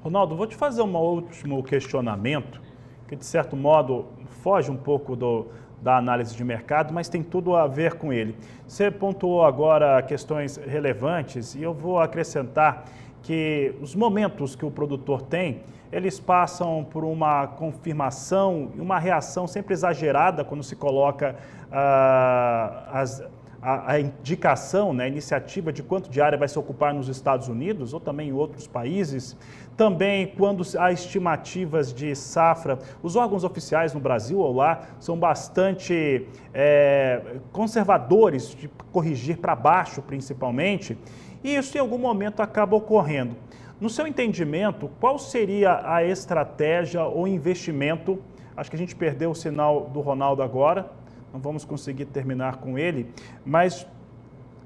Ronaldo, 0.00 0.36
vou 0.36 0.46
te 0.46 0.54
fazer 0.54 0.82
um 0.82 0.96
último 0.96 1.62
questionamento 1.62 2.60
que 3.08 3.16
de 3.16 3.24
certo 3.24 3.56
modo 3.56 4.12
foge 4.42 4.70
um 4.70 4.76
pouco 4.76 5.14
do, 5.14 5.50
da 5.80 5.96
análise 5.96 6.34
de 6.34 6.44
mercado, 6.44 6.92
mas 6.92 7.08
tem 7.08 7.22
tudo 7.22 7.54
a 7.54 7.66
ver 7.66 7.94
com 7.94 8.12
ele. 8.12 8.36
Você 8.66 8.90
pontuou 8.90 9.44
agora 9.44 10.02
questões 10.02 10.56
relevantes 10.56 11.54
e 11.54 11.62
eu 11.62 11.74
vou 11.74 12.00
acrescentar 12.00 12.84
que 13.22 13.74
os 13.80 13.94
momentos 13.94 14.54
que 14.54 14.64
o 14.64 14.70
produtor 14.70 15.22
tem, 15.22 15.62
eles 15.92 16.18
passam 16.18 16.84
por 16.84 17.04
uma 17.04 17.46
confirmação 17.46 18.70
e 18.76 18.80
uma 18.80 18.98
reação 18.98 19.46
sempre 19.46 19.72
exagerada 19.72 20.44
quando 20.44 20.62
se 20.62 20.76
coloca 20.76 21.34
uh, 21.66 22.88
as, 22.92 23.22
a, 23.66 23.94
a, 23.94 24.00
indicação, 24.00 24.92
né, 24.92 25.06
a 25.06 25.08
iniciativa 25.08 25.72
de 25.72 25.82
quanto 25.82 26.08
de 26.08 26.20
área 26.20 26.38
vai 26.38 26.46
se 26.46 26.56
ocupar 26.56 26.94
nos 26.94 27.08
Estados 27.08 27.48
Unidos 27.48 27.92
ou 27.92 27.98
também 27.98 28.28
em 28.28 28.32
outros 28.32 28.68
países. 28.68 29.36
Também, 29.76 30.28
quando 30.38 30.62
há 30.78 30.92
estimativas 30.92 31.92
de 31.92 32.14
safra, 32.14 32.78
os 33.02 33.16
órgãos 33.16 33.42
oficiais 33.42 33.92
no 33.92 33.98
Brasil 33.98 34.38
ou 34.38 34.54
lá 34.54 34.82
são 35.00 35.18
bastante 35.18 36.28
é, 36.54 37.20
conservadores 37.50 38.54
de 38.54 38.68
corrigir 38.92 39.38
para 39.38 39.56
baixo, 39.56 40.00
principalmente, 40.00 40.96
e 41.42 41.56
isso 41.56 41.76
em 41.76 41.80
algum 41.80 41.98
momento 41.98 42.42
acaba 42.42 42.76
ocorrendo. 42.76 43.34
No 43.80 43.90
seu 43.90 44.06
entendimento, 44.06 44.88
qual 45.00 45.18
seria 45.18 45.82
a 45.84 46.04
estratégia 46.04 47.02
ou 47.02 47.26
investimento? 47.26 48.22
Acho 48.56 48.70
que 48.70 48.76
a 48.76 48.78
gente 48.78 48.94
perdeu 48.94 49.32
o 49.32 49.34
sinal 49.34 49.90
do 49.92 50.00
Ronaldo 50.00 50.40
agora, 50.40 50.88
não 51.36 51.42
vamos 51.42 51.66
conseguir 51.66 52.06
terminar 52.06 52.56
com 52.56 52.78
ele, 52.78 53.12
mas 53.44 53.86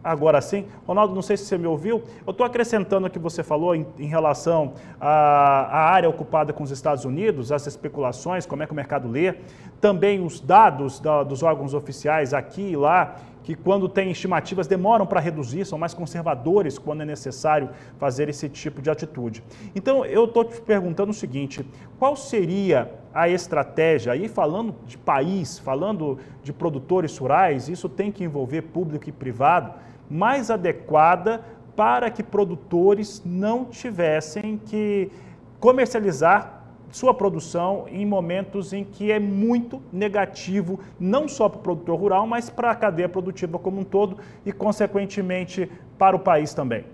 Agora 0.02 0.40
sim. 0.40 0.64
Ronaldo, 0.86 1.14
não 1.14 1.20
sei 1.20 1.36
se 1.36 1.44
você 1.44 1.58
me 1.58 1.66
ouviu. 1.66 2.02
Eu 2.26 2.30
estou 2.30 2.46
acrescentando 2.46 3.06
o 3.06 3.10
que 3.10 3.18
você 3.18 3.42
falou 3.42 3.74
em, 3.74 3.86
em 3.98 4.06
relação 4.06 4.72
à, 4.98 5.08
à, 5.08 5.90
área 5.90 6.08
ocupada 6.08 6.54
com 6.54 6.64
os 6.64 6.70
Estados 6.70 7.04
Unidos, 7.04 7.52
as 7.52 7.66
especulações, 7.66 8.46
como 8.46 8.62
é 8.62 8.66
que 8.66 8.72
o 8.72 8.74
mercado 8.74 9.06
lê. 9.06 9.34
Também 9.78 10.24
os 10.24 10.40
dados 10.40 11.00
da, 11.00 11.22
dos 11.22 11.42
órgãos 11.42 11.74
oficiais 11.74 12.32
aqui 12.32 12.70
e 12.70 12.76
lá, 12.76 13.16
que 13.50 13.56
quando 13.56 13.88
tem 13.88 14.12
estimativas 14.12 14.68
demoram 14.68 15.04
para 15.04 15.18
reduzir, 15.18 15.64
são 15.64 15.76
mais 15.76 15.92
conservadores 15.92 16.78
quando 16.78 17.02
é 17.02 17.04
necessário 17.04 17.70
fazer 17.98 18.28
esse 18.28 18.48
tipo 18.48 18.80
de 18.80 18.88
atitude. 18.88 19.42
Então, 19.74 20.04
eu 20.04 20.26
estou 20.26 20.44
te 20.44 20.60
perguntando 20.60 21.10
o 21.10 21.14
seguinte: 21.14 21.66
qual 21.98 22.14
seria 22.14 22.92
a 23.12 23.28
estratégia? 23.28 24.12
Aí, 24.12 24.28
falando 24.28 24.72
de 24.86 24.96
país, 24.96 25.58
falando 25.58 26.18
de 26.44 26.52
produtores 26.52 27.18
rurais, 27.18 27.68
isso 27.68 27.88
tem 27.88 28.12
que 28.12 28.22
envolver 28.22 28.62
público 28.62 29.08
e 29.08 29.12
privado 29.12 29.74
mais 30.08 30.48
adequada 30.48 31.40
para 31.74 32.08
que 32.08 32.22
produtores 32.22 33.20
não 33.26 33.64
tivessem 33.64 34.58
que 34.64 35.10
comercializar 35.58 36.59
sua 36.90 37.14
produção 37.14 37.86
em 37.88 38.04
momentos 38.04 38.72
em 38.72 38.84
que 38.84 39.10
é 39.10 39.18
muito 39.18 39.82
negativo, 39.92 40.80
não 40.98 41.28
só 41.28 41.48
para 41.48 41.58
o 41.58 41.62
produtor 41.62 41.98
rural, 41.98 42.26
mas 42.26 42.50
para 42.50 42.70
a 42.70 42.74
cadeia 42.74 43.08
produtiva 43.08 43.58
como 43.58 43.80
um 43.80 43.84
todo 43.84 44.18
e, 44.44 44.52
consequentemente, 44.52 45.70
para 45.98 46.16
o 46.16 46.18
país 46.18 46.52
também. 46.52 46.84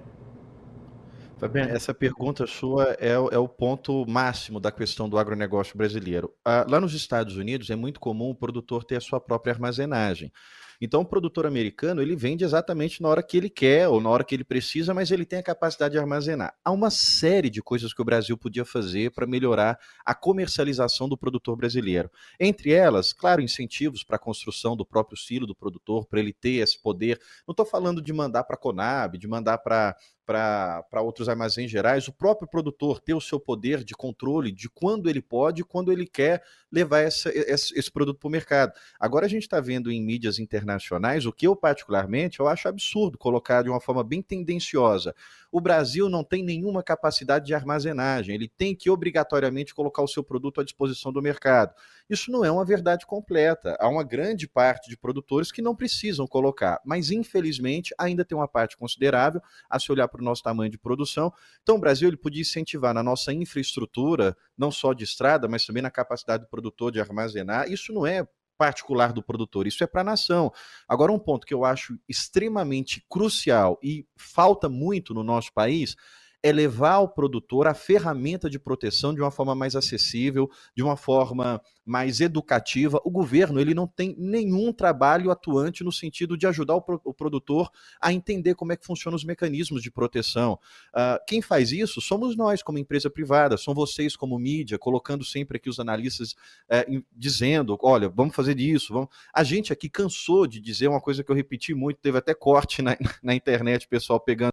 Fabiano, 1.39 1.71
essa 1.71 1.93
pergunta 1.93 2.47
sua 2.47 2.97
é, 2.99 3.11
é, 3.11 3.39
o 3.39 3.47
ponto 3.49 4.07
máximo 4.09 4.59
da 4.59 4.73
questão 4.73 5.07
do 5.07 5.19
agronegócio 5.19 5.77
brasileiro. 5.77 6.33
Ah, 6.43 6.65
lá 6.69 6.81
nos 6.81 6.95
Estados 6.95 7.37
Unidos 7.37 7.69
é 7.69 7.77
muito 7.77 8.01
comum 8.01 8.31
o 8.31 8.35
produtor 8.35 8.85
ter 8.85 8.97
a 8.97 9.01
sua 9.01 9.21
própria 9.21 9.53
armazenagem. 9.53 10.33
Então, 10.81 11.03
o 11.03 11.05
produtor 11.05 11.47
americano, 11.47 12.03
ele 12.03 12.17
vende 12.17 12.45
exatamente 12.45 13.03
na 13.03 13.09
hora 13.09 13.23
que 13.23 13.37
ele 13.37 13.51
quer 13.51 13.89
ou 13.89 14.01
na 14.01 14.11
hora 14.11 14.25
que 14.25 14.35
ele 14.35 14.45
precisa, 14.45 14.93
mas 14.93 15.11
ele 15.11 15.25
tem 15.25 15.39
a 15.39 15.43
capacidade 15.43 15.93
de 15.93 15.99
armazenar. 15.99 16.55
Há 16.65 16.71
uma 16.71 16.91
série 16.91 17.51
de 17.51 17.63
coisas 17.63 17.93
que 17.93 18.03
o 18.03 18.05
Brasil 18.05 18.37
podia 18.37 18.65
fazer 18.65 19.11
para 19.13 19.27
melhorar 19.27 19.79
a 20.05 20.15
comercialização 20.15 21.09
do 21.09 21.17
produtor 21.17 21.57
brasileiro. 21.57 22.11
Entre 22.39 22.73
elas, 22.73 23.13
claro, 23.13 23.41
incentivos 23.41 24.03
para 24.03 24.17
a 24.17 24.19
construção 24.19 24.77
do 24.77 24.85
próprio 24.85 25.17
silo 25.17 25.47
do 25.47 25.55
produtor, 25.55 26.07
para 26.07 26.21
ele 26.21 26.33
ter 26.33 26.57
esse 26.57 26.81
poder. 26.81 27.21
Não 27.47 27.53
estou 27.53 27.67
falando 27.67 28.03
de 28.03 28.13
mandar 28.13 28.45
para 28.45 28.57
a 28.57 28.59
Conab, 28.59 29.19
de 29.19 29.27
mandar 29.27 29.59
para 29.59 29.97
para 30.27 31.01
outros 31.01 31.29
armazéns 31.29 31.71
gerais, 31.71 32.09
o 32.09 32.13
próprio 32.13 32.49
produtor 32.49 33.01
ter 33.01 33.15
o 33.15 33.21
seu 33.21 33.39
poder 33.39 33.85
de 33.85 33.95
controle 33.95 34.51
de 34.51 34.69
quando 34.69 35.09
ele 35.09 35.23
pode 35.23 35.63
e 35.63 35.65
quando 35.65 35.93
ele 35.93 36.05
quer 36.05 36.43
levar 36.71 37.01
essa, 37.01 37.31
esse, 37.33 37.79
esse, 37.79 37.91
produto 37.91 38.19
para 38.19 38.27
o 38.27 38.31
mercado. 38.31 38.73
Agora 38.99 39.27
a 39.27 39.29
gente 39.29 39.43
está 39.43 39.61
vendo 39.61 39.91
em 39.91 40.03
mídias 40.03 40.41
internacionais 40.41 41.25
o 41.25 41.33
que 41.33 41.47
eu 41.47 41.55
particularmente 41.55 42.41
eu 42.41 42.49
acho 42.49 42.69
absurdo 42.69 43.17
colocar 43.17 43.63
de 43.63 43.71
uma 43.71 43.81
forma 43.81 44.03
bem 44.03 44.21
tendenciosa. 44.21 45.15
O 45.51 45.61
Brasil 45.61 46.09
não 46.09 46.25
tem 46.25 46.43
nenhuma 46.43 46.83
capacidade 46.83 47.47
de 47.47 47.55
armazenagem, 47.55 48.35
ele 48.35 48.49
tem 48.49 48.75
que 48.75 48.91
obrigatoriamente 48.91 49.75
colocar 49.75 50.03
o 50.03 50.09
seu 50.09 50.23
produto 50.23 50.61
à 50.61 50.65
disposição 50.65 51.13
do 51.13 51.23
mercado. 51.23 51.75
Isso 52.09 52.31
não 52.31 52.45
é 52.45 52.51
uma 52.51 52.65
verdade 52.65 53.05
completa. 53.05 53.77
Há 53.81 53.89
uma 53.89 54.05
grande 54.05 54.47
parte 54.47 54.89
de 54.89 54.97
produtores 54.97 55.51
que 55.51 55.61
não 55.61 55.75
precisam 55.75 56.27
colocar, 56.27 56.81
mas 56.85 57.11
infelizmente 57.11 57.95
ainda 57.99 58.25
tem 58.25 58.37
uma 58.37 58.49
parte 58.49 58.77
considerável 58.77 59.41
a 59.69 59.79
se 59.79 59.91
olhar 59.91 60.09
para 60.09 60.21
o 60.21 60.25
nosso 60.25 60.43
tamanho 60.43 60.71
de 60.71 60.79
produção. 60.79 61.33
Então, 61.63 61.77
o 61.77 61.81
Brasil 61.81 62.09
ele 62.09 62.17
podia 62.17 62.43
incentivar 62.43 62.95
na 62.95 63.03
nossa 63.03 63.33
infraestrutura, 63.33 64.37
não 64.57 64.71
só 64.71 64.93
de 64.93 65.05
estrada, 65.05 65.49
mas 65.49 65.67
também 65.67 65.83
na 65.83 65.91
capacidade 65.91 66.45
do 66.45 66.49
produtor 66.49 66.93
de 66.93 67.01
armazenar. 67.01 67.71
Isso 67.71 67.93
não 67.93 68.07
é 68.07 68.27
particular 68.57 69.13
do 69.13 69.23
produtor, 69.23 69.67
isso 69.67 69.83
é 69.85 69.87
para 69.87 70.01
a 70.01 70.05
nação. 70.05 70.53
Agora, 70.89 71.13
um 71.13 71.19
ponto 71.19 71.47
que 71.47 71.55
eu 71.55 71.65
acho 71.65 71.99
extremamente 72.09 73.05
crucial 73.09 73.79
e 73.83 74.07
falta 74.17 74.69
muito 74.69 75.13
no 75.15 75.23
nosso 75.23 75.53
país 75.53 75.97
é 76.43 76.53
levar 76.53 76.93
ao 76.93 77.09
produtor 77.09 77.67
a 77.67 77.75
ferramenta 77.75 78.49
de 78.49 78.59
proteção 78.59 79.15
de 79.15 79.21
uma 79.21 79.31
forma 79.31 79.55
mais 79.55 79.75
acessível, 79.75 80.49
de 80.77 80.83
uma 80.83 80.97
forma 80.97 81.61
mais 81.87 82.21
educativa. 82.21 83.01
O 83.05 83.11
governo 83.11 83.61
ele 83.61 83.73
não 83.73 83.87
tem 83.87 84.15
nenhum 84.19 84.73
trabalho 84.73 85.31
atuante 85.31 85.85
no 85.85 85.93
sentido 85.93 86.37
de 86.37 86.47
ajudar 86.47 86.75
o, 86.75 86.83
pro, 86.83 87.01
o 87.05 87.15
produtor 87.15 87.71
a 88.01 88.13
entender 88.13 88.57
como 88.57 88.73
é 88.73 88.77
que 88.77 88.85
funcionam 88.85 89.15
os 89.15 89.25
mecanismos 89.25 89.83
de 89.83 89.91
proteção. 89.91 90.59
Uh, 90.89 91.23
quem 91.27 91.41
faz 91.41 91.71
isso 91.71 92.01
somos 92.01 92.37
nós, 92.37 92.63
como 92.63 92.79
empresa 92.79 93.09
privada, 93.09 93.57
são 93.57 93.73
vocês 93.73 94.17
como 94.17 94.39
mídia, 94.39 94.79
colocando 94.79 95.25
sempre 95.25 95.59
aqui 95.59 95.71
os 95.71 95.79
analistas 95.79 96.35
eh, 96.69 96.87
dizendo, 97.15 97.79
olha, 97.83 98.09
vamos 98.09 98.35
fazer 98.35 98.59
isso. 98.59 98.93
Vamos... 98.93 99.09
A 99.33 99.45
gente 99.45 99.73
aqui 99.73 99.89
cansou 99.89 100.47
de 100.47 100.61
dizer 100.61 100.89
uma 100.89 101.01
coisa 101.01 101.23
que 101.23 101.31
eu 101.31 101.37
repeti 101.37 101.75
muito, 101.75 102.01
teve 102.01 102.19
até 102.19 102.35
corte 102.35 102.83
na, 102.83 102.97
na 103.23 103.35
internet, 103.35 103.87
pessoal 103.87 104.19
pegando 104.19 104.53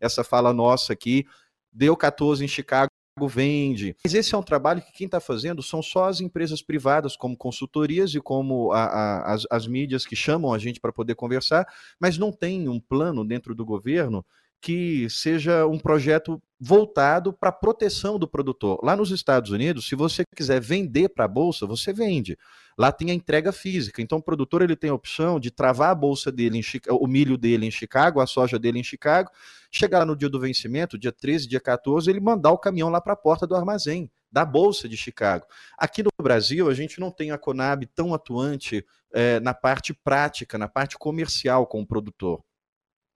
essa 0.00 0.24
fala 0.24 0.52
nossa 0.52 0.92
aqui, 0.92 1.24
deu 1.72 1.96
14 1.96 2.44
em 2.44 2.48
Chicago, 2.48 2.91
vende. 3.20 3.96
Mas 4.02 4.14
esse 4.14 4.34
é 4.34 4.38
um 4.38 4.42
trabalho 4.42 4.82
que 4.82 4.92
quem 4.92 5.04
está 5.06 5.20
fazendo 5.20 5.62
são 5.62 5.82
só 5.82 6.08
as 6.08 6.20
empresas 6.20 6.62
privadas, 6.62 7.16
como 7.16 7.36
consultorias 7.36 8.14
e 8.14 8.20
como 8.20 8.72
a, 8.72 8.84
a, 8.84 9.34
as, 9.34 9.46
as 9.50 9.66
mídias 9.66 10.06
que 10.06 10.16
chamam 10.16 10.52
a 10.52 10.58
gente 10.58 10.80
para 10.80 10.92
poder 10.92 11.14
conversar, 11.14 11.66
mas 12.00 12.18
não 12.18 12.32
tem 12.32 12.68
um 12.68 12.80
plano 12.80 13.24
dentro 13.24 13.54
do 13.54 13.64
governo 13.64 14.24
que 14.62 15.10
seja 15.10 15.66
um 15.66 15.76
projeto 15.76 16.40
voltado 16.58 17.32
para 17.32 17.48
a 17.48 17.52
proteção 17.52 18.16
do 18.16 18.28
produtor. 18.28 18.78
Lá 18.80 18.94
nos 18.94 19.10
Estados 19.10 19.50
Unidos, 19.50 19.88
se 19.88 19.96
você 19.96 20.22
quiser 20.36 20.60
vender 20.60 21.08
para 21.08 21.24
a 21.24 21.28
bolsa, 21.28 21.66
você 21.66 21.92
vende. 21.92 22.38
Lá 22.78 22.92
tem 22.92 23.10
a 23.10 23.14
entrega 23.14 23.50
física. 23.50 24.00
Então 24.00 24.18
o 24.18 24.22
produtor 24.22 24.62
ele 24.62 24.76
tem 24.76 24.90
a 24.90 24.94
opção 24.94 25.40
de 25.40 25.50
travar 25.50 25.90
a 25.90 25.94
bolsa 25.94 26.30
dele, 26.30 26.58
em 26.58 26.62
o 26.90 27.08
milho 27.08 27.36
dele 27.36 27.66
em 27.66 27.70
Chicago, 27.72 28.20
a 28.20 28.26
soja 28.26 28.56
dele 28.56 28.78
em 28.78 28.84
Chicago, 28.84 29.30
chegar 29.68 29.98
lá 29.98 30.06
no 30.06 30.16
dia 30.16 30.28
do 30.28 30.38
vencimento, 30.38 30.96
dia 30.96 31.10
13, 31.10 31.48
dia 31.48 31.60
14, 31.60 32.08
ele 32.08 32.20
mandar 32.20 32.52
o 32.52 32.58
caminhão 32.58 32.88
lá 32.88 33.00
para 33.00 33.14
a 33.14 33.16
porta 33.16 33.44
do 33.44 33.56
armazém 33.56 34.08
da 34.30 34.44
Bolsa 34.44 34.88
de 34.88 34.96
Chicago. 34.96 35.44
Aqui 35.76 36.04
no 36.04 36.10
Brasil, 36.22 36.70
a 36.70 36.74
gente 36.74 37.00
não 37.00 37.10
tem 37.10 37.32
a 37.32 37.38
Conab 37.38 37.84
tão 37.86 38.14
atuante 38.14 38.86
é, 39.12 39.40
na 39.40 39.52
parte 39.52 39.92
prática, 39.92 40.56
na 40.56 40.68
parte 40.68 40.96
comercial 40.96 41.66
com 41.66 41.82
o 41.82 41.86
produtor. 41.86 42.42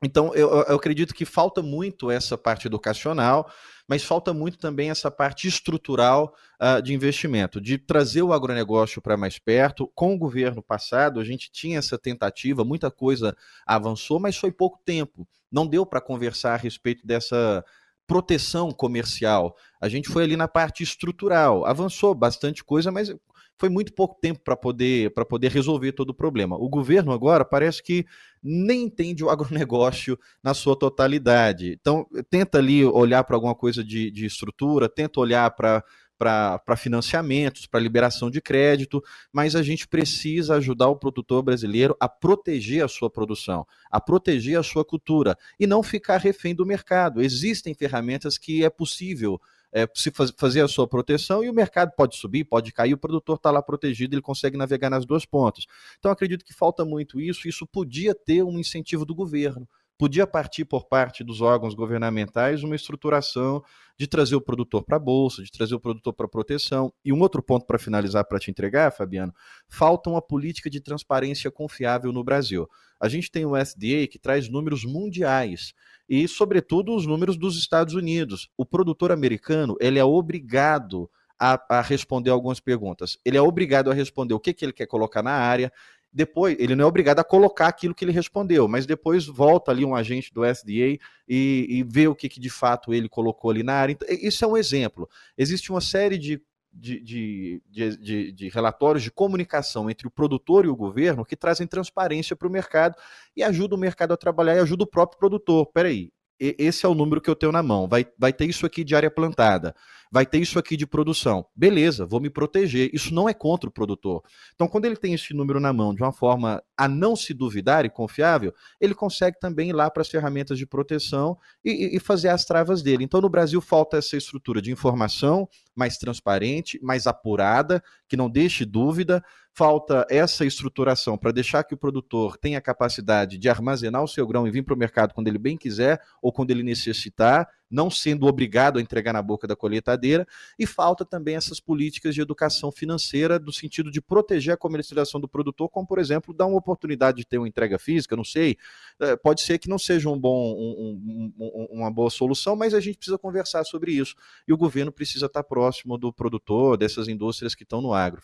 Então, 0.03 0.35
eu, 0.35 0.51
eu, 0.51 0.77
acredito 0.77 1.15
que 1.15 1.25
falta 1.25 1.63
muito 1.63 2.11
essa 2.11 2.37
parte 2.37 2.67
educacional, 2.67 3.51
mas 3.89 4.05
falta 4.05 4.35
muito 4.35 4.59
também 4.59 4.91
essa 4.91 5.11
parte 5.11 5.49
estrutural 5.49 6.35
uh, 6.61 6.83
de 6.83 6.93
investimento, 6.93 7.61
de 7.61 7.79
trazer 7.79 8.23
o 8.23 8.33
agronegócio 8.33 9.01
para 9.01 9.17
mais 9.17 9.39
perto. 9.39 9.91
Com 9.95 10.15
o 10.15 10.19
governo 10.19 10.63
passado, 10.63 11.19
a 11.19 11.25
gente 11.25 11.51
tinha 11.51 11.79
essa 11.79 11.97
tentativa, 11.97 12.63
muita 12.63 12.91
coisa 12.91 13.35
avançou, 13.67 14.21
mas 14.21 14.37
foi 14.37 14.53
pouco 14.53 14.79
tempo. 14.85 15.27
Não 15.51 15.67
deu 15.67 15.87
para 15.87 16.01
conversar 16.01 16.55
a 16.55 16.59
respeito 16.59 17.07
dessa 17.07 17.65
proteção 18.07 18.71
comercial. 18.73 19.57
A 19.81 19.89
gente 19.89 20.09
foi 20.09 20.25
ali 20.25 20.37
na 20.37 20.47
parte 20.47 20.83
estrutural, 20.83 21.65
avançou 21.65 22.15
bastante 22.15 22.63
coisa, 22.63 22.93
mas 22.93 23.15
foi 23.59 23.69
muito 23.69 23.93
pouco 23.93 24.19
tempo 24.21 24.41
para 24.45 24.57
poder, 24.57 25.13
poder 25.29 25.51
resolver 25.51 25.93
todo 25.93 26.11
o 26.11 26.15
problema. 26.15 26.57
O 26.57 26.69
governo 26.69 27.13
agora 27.13 27.45
parece 27.45 27.83
que 27.83 28.05
nem 28.43 28.85
entende 28.85 29.25
o 29.25 29.31
agronegócio 29.31 30.19
na 30.43 30.55
sua 30.55 30.79
totalidade. 30.79 31.77
Então, 31.81 32.07
tenta 32.29 32.59
ali 32.59 32.85
olhar 32.85 33.25
para 33.25 33.37
alguma 33.37 33.55
coisa 33.55 33.83
de, 33.83 34.11
de 34.11 34.27
estrutura, 34.27 34.89
tenta 34.89 35.21
olhar 35.21 35.51
para 35.51 35.83
para 36.19 36.77
financiamentos, 36.77 37.67
para 37.67 37.79
liberação 37.79 38.31
de 38.31 38.41
crédito, 38.41 39.03
mas 39.31 39.55
a 39.55 39.63
gente 39.63 39.87
precisa 39.87 40.55
ajudar 40.55 40.89
o 40.89 40.97
produtor 40.97 41.43
brasileiro 41.43 41.95
a 42.01 42.09
proteger 42.09 42.83
a 42.83 42.89
sua 42.89 43.11
produção, 43.11 43.67
a 43.91 44.01
proteger 44.01 44.59
a 44.59 44.63
sua 44.63 44.85
cultura 44.85 45.37
e 45.61 45.67
não 45.67 45.83
ficar 45.83 46.17
refém 46.17 46.55
do 46.55 46.65
mercado. 46.65 47.21
Existem 47.21 47.75
ferramentas 47.75 48.39
que 48.39 48.65
é 48.65 48.71
possível 48.71 49.39
é, 49.77 49.87
se 49.95 50.11
faz, 50.11 50.33
fazer 50.35 50.63
a 50.63 50.69
sua 50.69 50.89
proteção 50.89 51.45
e 51.45 51.51
o 51.51 51.53
mercado 51.53 51.93
pode 51.95 52.17
subir, 52.17 52.45
pode 52.45 52.73
cair, 52.73 52.95
o 52.95 52.99
produtor 52.99 53.37
está 53.37 53.51
lá 53.51 53.61
protegido, 53.61 54.15
ele 54.15 54.23
consegue 54.23 54.57
navegar 54.57 54.89
nas 54.89 55.05
duas 55.05 55.27
pontas. 55.27 55.67
Então 55.99 56.11
acredito 56.11 56.47
que 56.47 56.55
falta 56.55 56.83
muito 56.83 57.21
isso, 57.21 57.47
isso 57.47 57.67
podia 57.67 58.15
ter 58.15 58.43
um 58.43 58.59
incentivo 58.59 59.05
do 59.05 59.15
governo, 59.15 59.69
podia 59.99 60.27
partir 60.27 60.65
por 60.65 60.87
parte 60.87 61.25
dos 61.25 61.41
órgãos 61.41 61.75
governamentais 61.75 62.63
uma 62.63 62.77
estruturação 62.77 63.63
de 63.99 64.07
trazer 64.07 64.37
o 64.37 64.41
produtor 64.41 64.85
para 64.85 64.97
a 64.97 65.01
bolsa, 65.01 65.43
de 65.43 65.51
trazer 65.51 65.75
o 65.75 65.81
produtor 65.81 66.13
para 66.13 66.27
a 66.27 66.29
proteção. 66.29 66.93
E 67.05 67.13
um 67.13 67.21
outro 67.21 67.43
ponto 67.43 67.67
para 67.67 67.79
finalizar, 67.79 68.25
para 68.27 68.39
te 68.39 68.51
entregar, 68.51 68.93
Fabiano, 68.93 69.33
falta 69.69 70.11
uma 70.11 70.21
política 70.21 70.69
de 70.69 70.81
transparência 70.81 71.51
confiável 71.51 72.13
no 72.13 72.23
Brasil. 72.23 72.69
A 73.01 73.09
gente 73.09 73.31
tem 73.31 73.47
o 73.47 73.57
SDA 73.57 74.07
que 74.11 74.19
traz 74.19 74.49
números 74.49 74.85
mundiais 74.85 75.73
e, 76.09 76.29
sobretudo, 76.29 76.95
os 76.95 77.07
números 77.07 77.37
dos 77.37 77.59
Estados 77.59 77.95
Unidos. 77.95 78.51
O 78.57 78.67
produtor 78.67 79.13
americano 79.13 79.77
ele 79.81 79.99
é 79.99 80.05
obrigado 80.05 81.11
a, 81.39 81.79
a, 81.79 81.81
responder 81.83 82.31
algumas 82.31 82.61
perguntas. 82.61 83.19
Ele 83.25 83.37
é 83.37 83.43
obrigado 83.43 83.91
a 83.91 83.95
responder 83.95 84.35
o 84.35 84.41
que, 84.41 84.55
que 84.55 84.65
ele 84.65 84.73
quer 84.73 84.87
colocar 84.87 85.23
na 85.23 85.33
área. 85.33 85.73
Depois, 86.17 86.57
ele 86.59 86.75
não 86.75 86.83
é 86.83 86.87
obrigado 86.87 87.19
a 87.19 87.25
colocar 87.25 87.67
aquilo 87.67 87.95
que 87.95 88.03
ele 88.03 88.11
respondeu, 88.11 88.67
mas 88.67 88.87
depois 88.87 89.27
volta 89.27 89.71
ali 89.71 89.85
um 89.85 89.95
agente 89.95 90.33
do 90.33 90.47
SDA 90.47 90.99
e, 91.29 91.67
e 91.69 91.87
vê 91.87 92.09
o 92.09 92.15
que, 92.15 92.27
que 92.27 92.41
de 92.41 92.49
fato 92.49 92.95
ele 92.95 93.07
colocou 93.07 93.51
ali 93.51 93.63
na 93.63 93.75
área. 93.75 93.93
Então, 93.93 94.09
isso 94.11 94.43
é 94.43 94.49
um 94.49 94.57
exemplo. 94.57 95.07
Existe 95.37 95.71
uma 95.71 95.83
série 95.83 96.17
de 96.17 96.41
de, 96.79 97.01
de, 97.01 97.63
de, 97.71 98.33
de, 98.33 98.49
relatórios 98.51 99.03
de 99.03 99.11
comunicação 99.11 99.89
entre 99.89 100.07
o 100.07 100.11
produtor 100.11 100.67
e 100.67 100.69
o 100.69 100.77
governo 100.77 101.25
que 101.25 101.35
trazem 101.35 101.67
transparência 101.67 102.37
para 102.37 102.47
o 102.47 102.51
mercado 102.51 102.95
e 103.35 103.43
ajudam 103.43 103.79
o 103.79 103.81
mercado 103.81 104.13
a 104.13 104.17
trabalhar 104.17 104.57
e 104.57 104.59
ajuda 104.59 104.85
o 104.85 104.87
próprio 104.87 105.19
produtor. 105.19 105.65
Peraí, 105.73 106.13
esse 106.39 106.85
é 106.85 106.89
o 106.89 106.95
número 106.95 107.21
que 107.21 107.31
eu 107.31 107.37
tenho 107.37 107.53
na 107.53 107.63
mão. 107.63 107.89
Vai, 107.89 108.07
vai 108.19 108.33
ter 108.33 108.47
isso 108.47 108.67
aqui 108.67 108.85
de 108.85 108.95
área 108.95 109.11
plantada, 109.11 109.75
vai 110.11 110.27
ter 110.27 110.39
isso 110.39 110.59
aqui 110.59 110.77
de 110.77 110.87
produção. 110.87 111.47
Beleza, 111.55 112.07
vou 112.07 112.21
me 112.21 112.31
proteger. 112.31 112.91
Isso 112.93 113.15
não 113.15 113.29
é 113.29 113.35
contra 113.35 113.69
o 113.69 113.73
produtor. 113.73 114.23
Então, 114.55 114.69
quando 114.69 114.85
ele 114.85 114.97
tem 114.97 115.15
esse 115.15 115.35
número 115.35 115.59
na 115.61 115.73
mão 115.73 115.95
de 115.95 116.03
uma 116.03 116.13
forma 116.13 116.63
a 116.77 116.87
não 116.87 117.17
se 117.17 117.33
duvidar 117.33 117.85
e 117.85 117.91
confiável, 117.91 118.55
ele 118.81 118.95
consegue 118.95 119.39
também 119.41 119.71
ir 119.71 119.73
lá 119.73 119.91
para 119.91 120.03
as 120.03 120.09
ferramentas 120.09 120.59
de 120.59 120.67
proteção 120.67 121.39
e, 121.65 121.97
e 121.97 122.01
fazer 122.01 122.29
as 122.29 122.45
travas 122.45 122.83
dele. 122.83 123.05
Então, 123.05 123.21
no 123.21 123.29
Brasil, 123.29 123.61
falta 123.61 123.97
essa 123.97 124.17
estrutura 124.17 124.61
de 124.61 124.71
informação 124.71 125.49
mais 125.75 125.99
transparente, 125.99 126.79
mais 126.83 127.07
apurada, 127.07 127.83
que 128.09 128.17
não 128.17 128.31
deixe 128.31 128.65
dúvida. 128.65 129.23
Falta 129.59 130.07
essa 130.11 130.45
estruturação 130.45 131.17
para 131.17 131.33
deixar 131.33 131.65
que 131.65 131.73
o 131.73 131.79
produtor 131.79 132.37
tenha 132.37 132.59
a 132.59 132.61
capacidade 132.61 133.39
de 133.39 133.49
armazenar 133.49 134.05
o 134.05 134.07
seu 134.07 134.27
grão 134.27 134.47
e 134.47 134.51
vir 134.51 134.63
para 134.63 134.75
o 134.75 134.77
mercado 134.77 135.15
quando 135.15 135.29
ele 135.29 135.39
bem 135.39 135.57
quiser 135.57 135.99
ou 136.21 136.31
quando 136.31 136.51
ele 136.51 136.63
necessitar, 136.63 137.49
não 137.71 137.91
sendo 137.91 138.27
obrigado 138.27 138.79
a 138.79 138.83
entregar 138.83 139.15
na 139.15 139.23
boca 139.23 139.49
da 139.49 139.57
colheitadeira, 139.57 140.29
e 140.59 140.67
falta 140.67 141.07
também 141.07 141.37
essas 141.37 141.59
políticas 141.59 142.15
de 142.15 142.21
educação 142.21 142.71
financeira 142.71 143.39
no 143.39 143.51
sentido 143.51 143.91
de 143.91 143.99
proteger 143.99 144.53
a 144.53 144.59
comercialização 144.59 145.19
do 145.19 145.27
produtor, 145.27 145.71
como 145.71 145.87
por 145.87 145.99
exemplo, 145.99 146.35
dar 146.35 146.45
uma 146.45 146.59
oportunidade 146.59 147.17
de 147.17 147.25
ter 147.25 147.39
uma 147.39 147.49
entrega 147.49 147.79
física, 147.79 148.15
não 148.15 148.25
sei, 148.25 148.59
é, 149.01 149.17
pode 149.17 149.41
ser 149.41 149.59
que 149.59 149.71
não 149.71 149.79
seja 149.79 150.11
um 150.11 150.21
bom, 150.21 150.53
um, 150.53 151.33
um, 151.39 151.67
uma 151.71 151.91
boa 151.91 152.11
solução, 152.11 152.57
mas 152.57 152.75
a 152.75 152.81
gente 152.81 152.99
precisa 152.99 153.17
conversar 153.17 153.65
sobre 153.65 153.93
isso, 153.93 154.17
e 154.47 154.53
o 154.53 154.57
governo 154.59 154.93
precisa 154.93 155.25
estar 155.25 155.43
próximo 155.43 155.97
do 155.97 156.13
produtor, 156.13 156.77
dessas 156.77 157.09
indústrias 157.09 157.55
que 157.55 157.63
estão 157.63 157.81
no 157.81 157.95
agro. 157.95 158.21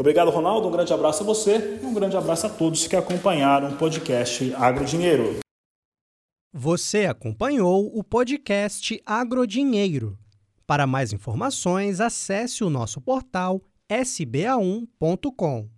Obrigado, 0.00 0.30
Ronaldo. 0.30 0.66
Um 0.66 0.70
grande 0.70 0.94
abraço 0.94 1.22
a 1.22 1.26
você 1.26 1.78
e 1.82 1.84
um 1.84 1.92
grande 1.92 2.16
abraço 2.16 2.46
a 2.46 2.48
todos 2.48 2.88
que 2.88 2.96
acompanharam 2.96 3.68
o 3.68 3.76
podcast 3.76 4.54
Agrodinheiro. 4.54 5.40
Você 6.54 7.04
acompanhou 7.04 7.86
o 7.94 8.02
podcast 8.02 8.98
Agrodinheiro. 9.04 10.18
Para 10.66 10.86
mais 10.86 11.12
informações, 11.12 12.00
acesse 12.00 12.64
o 12.64 12.70
nosso 12.70 12.98
portal 12.98 13.60
sba1.com. 13.90 15.68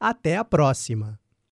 Até 0.00 0.38
a 0.38 0.44
próxima! 0.44 1.20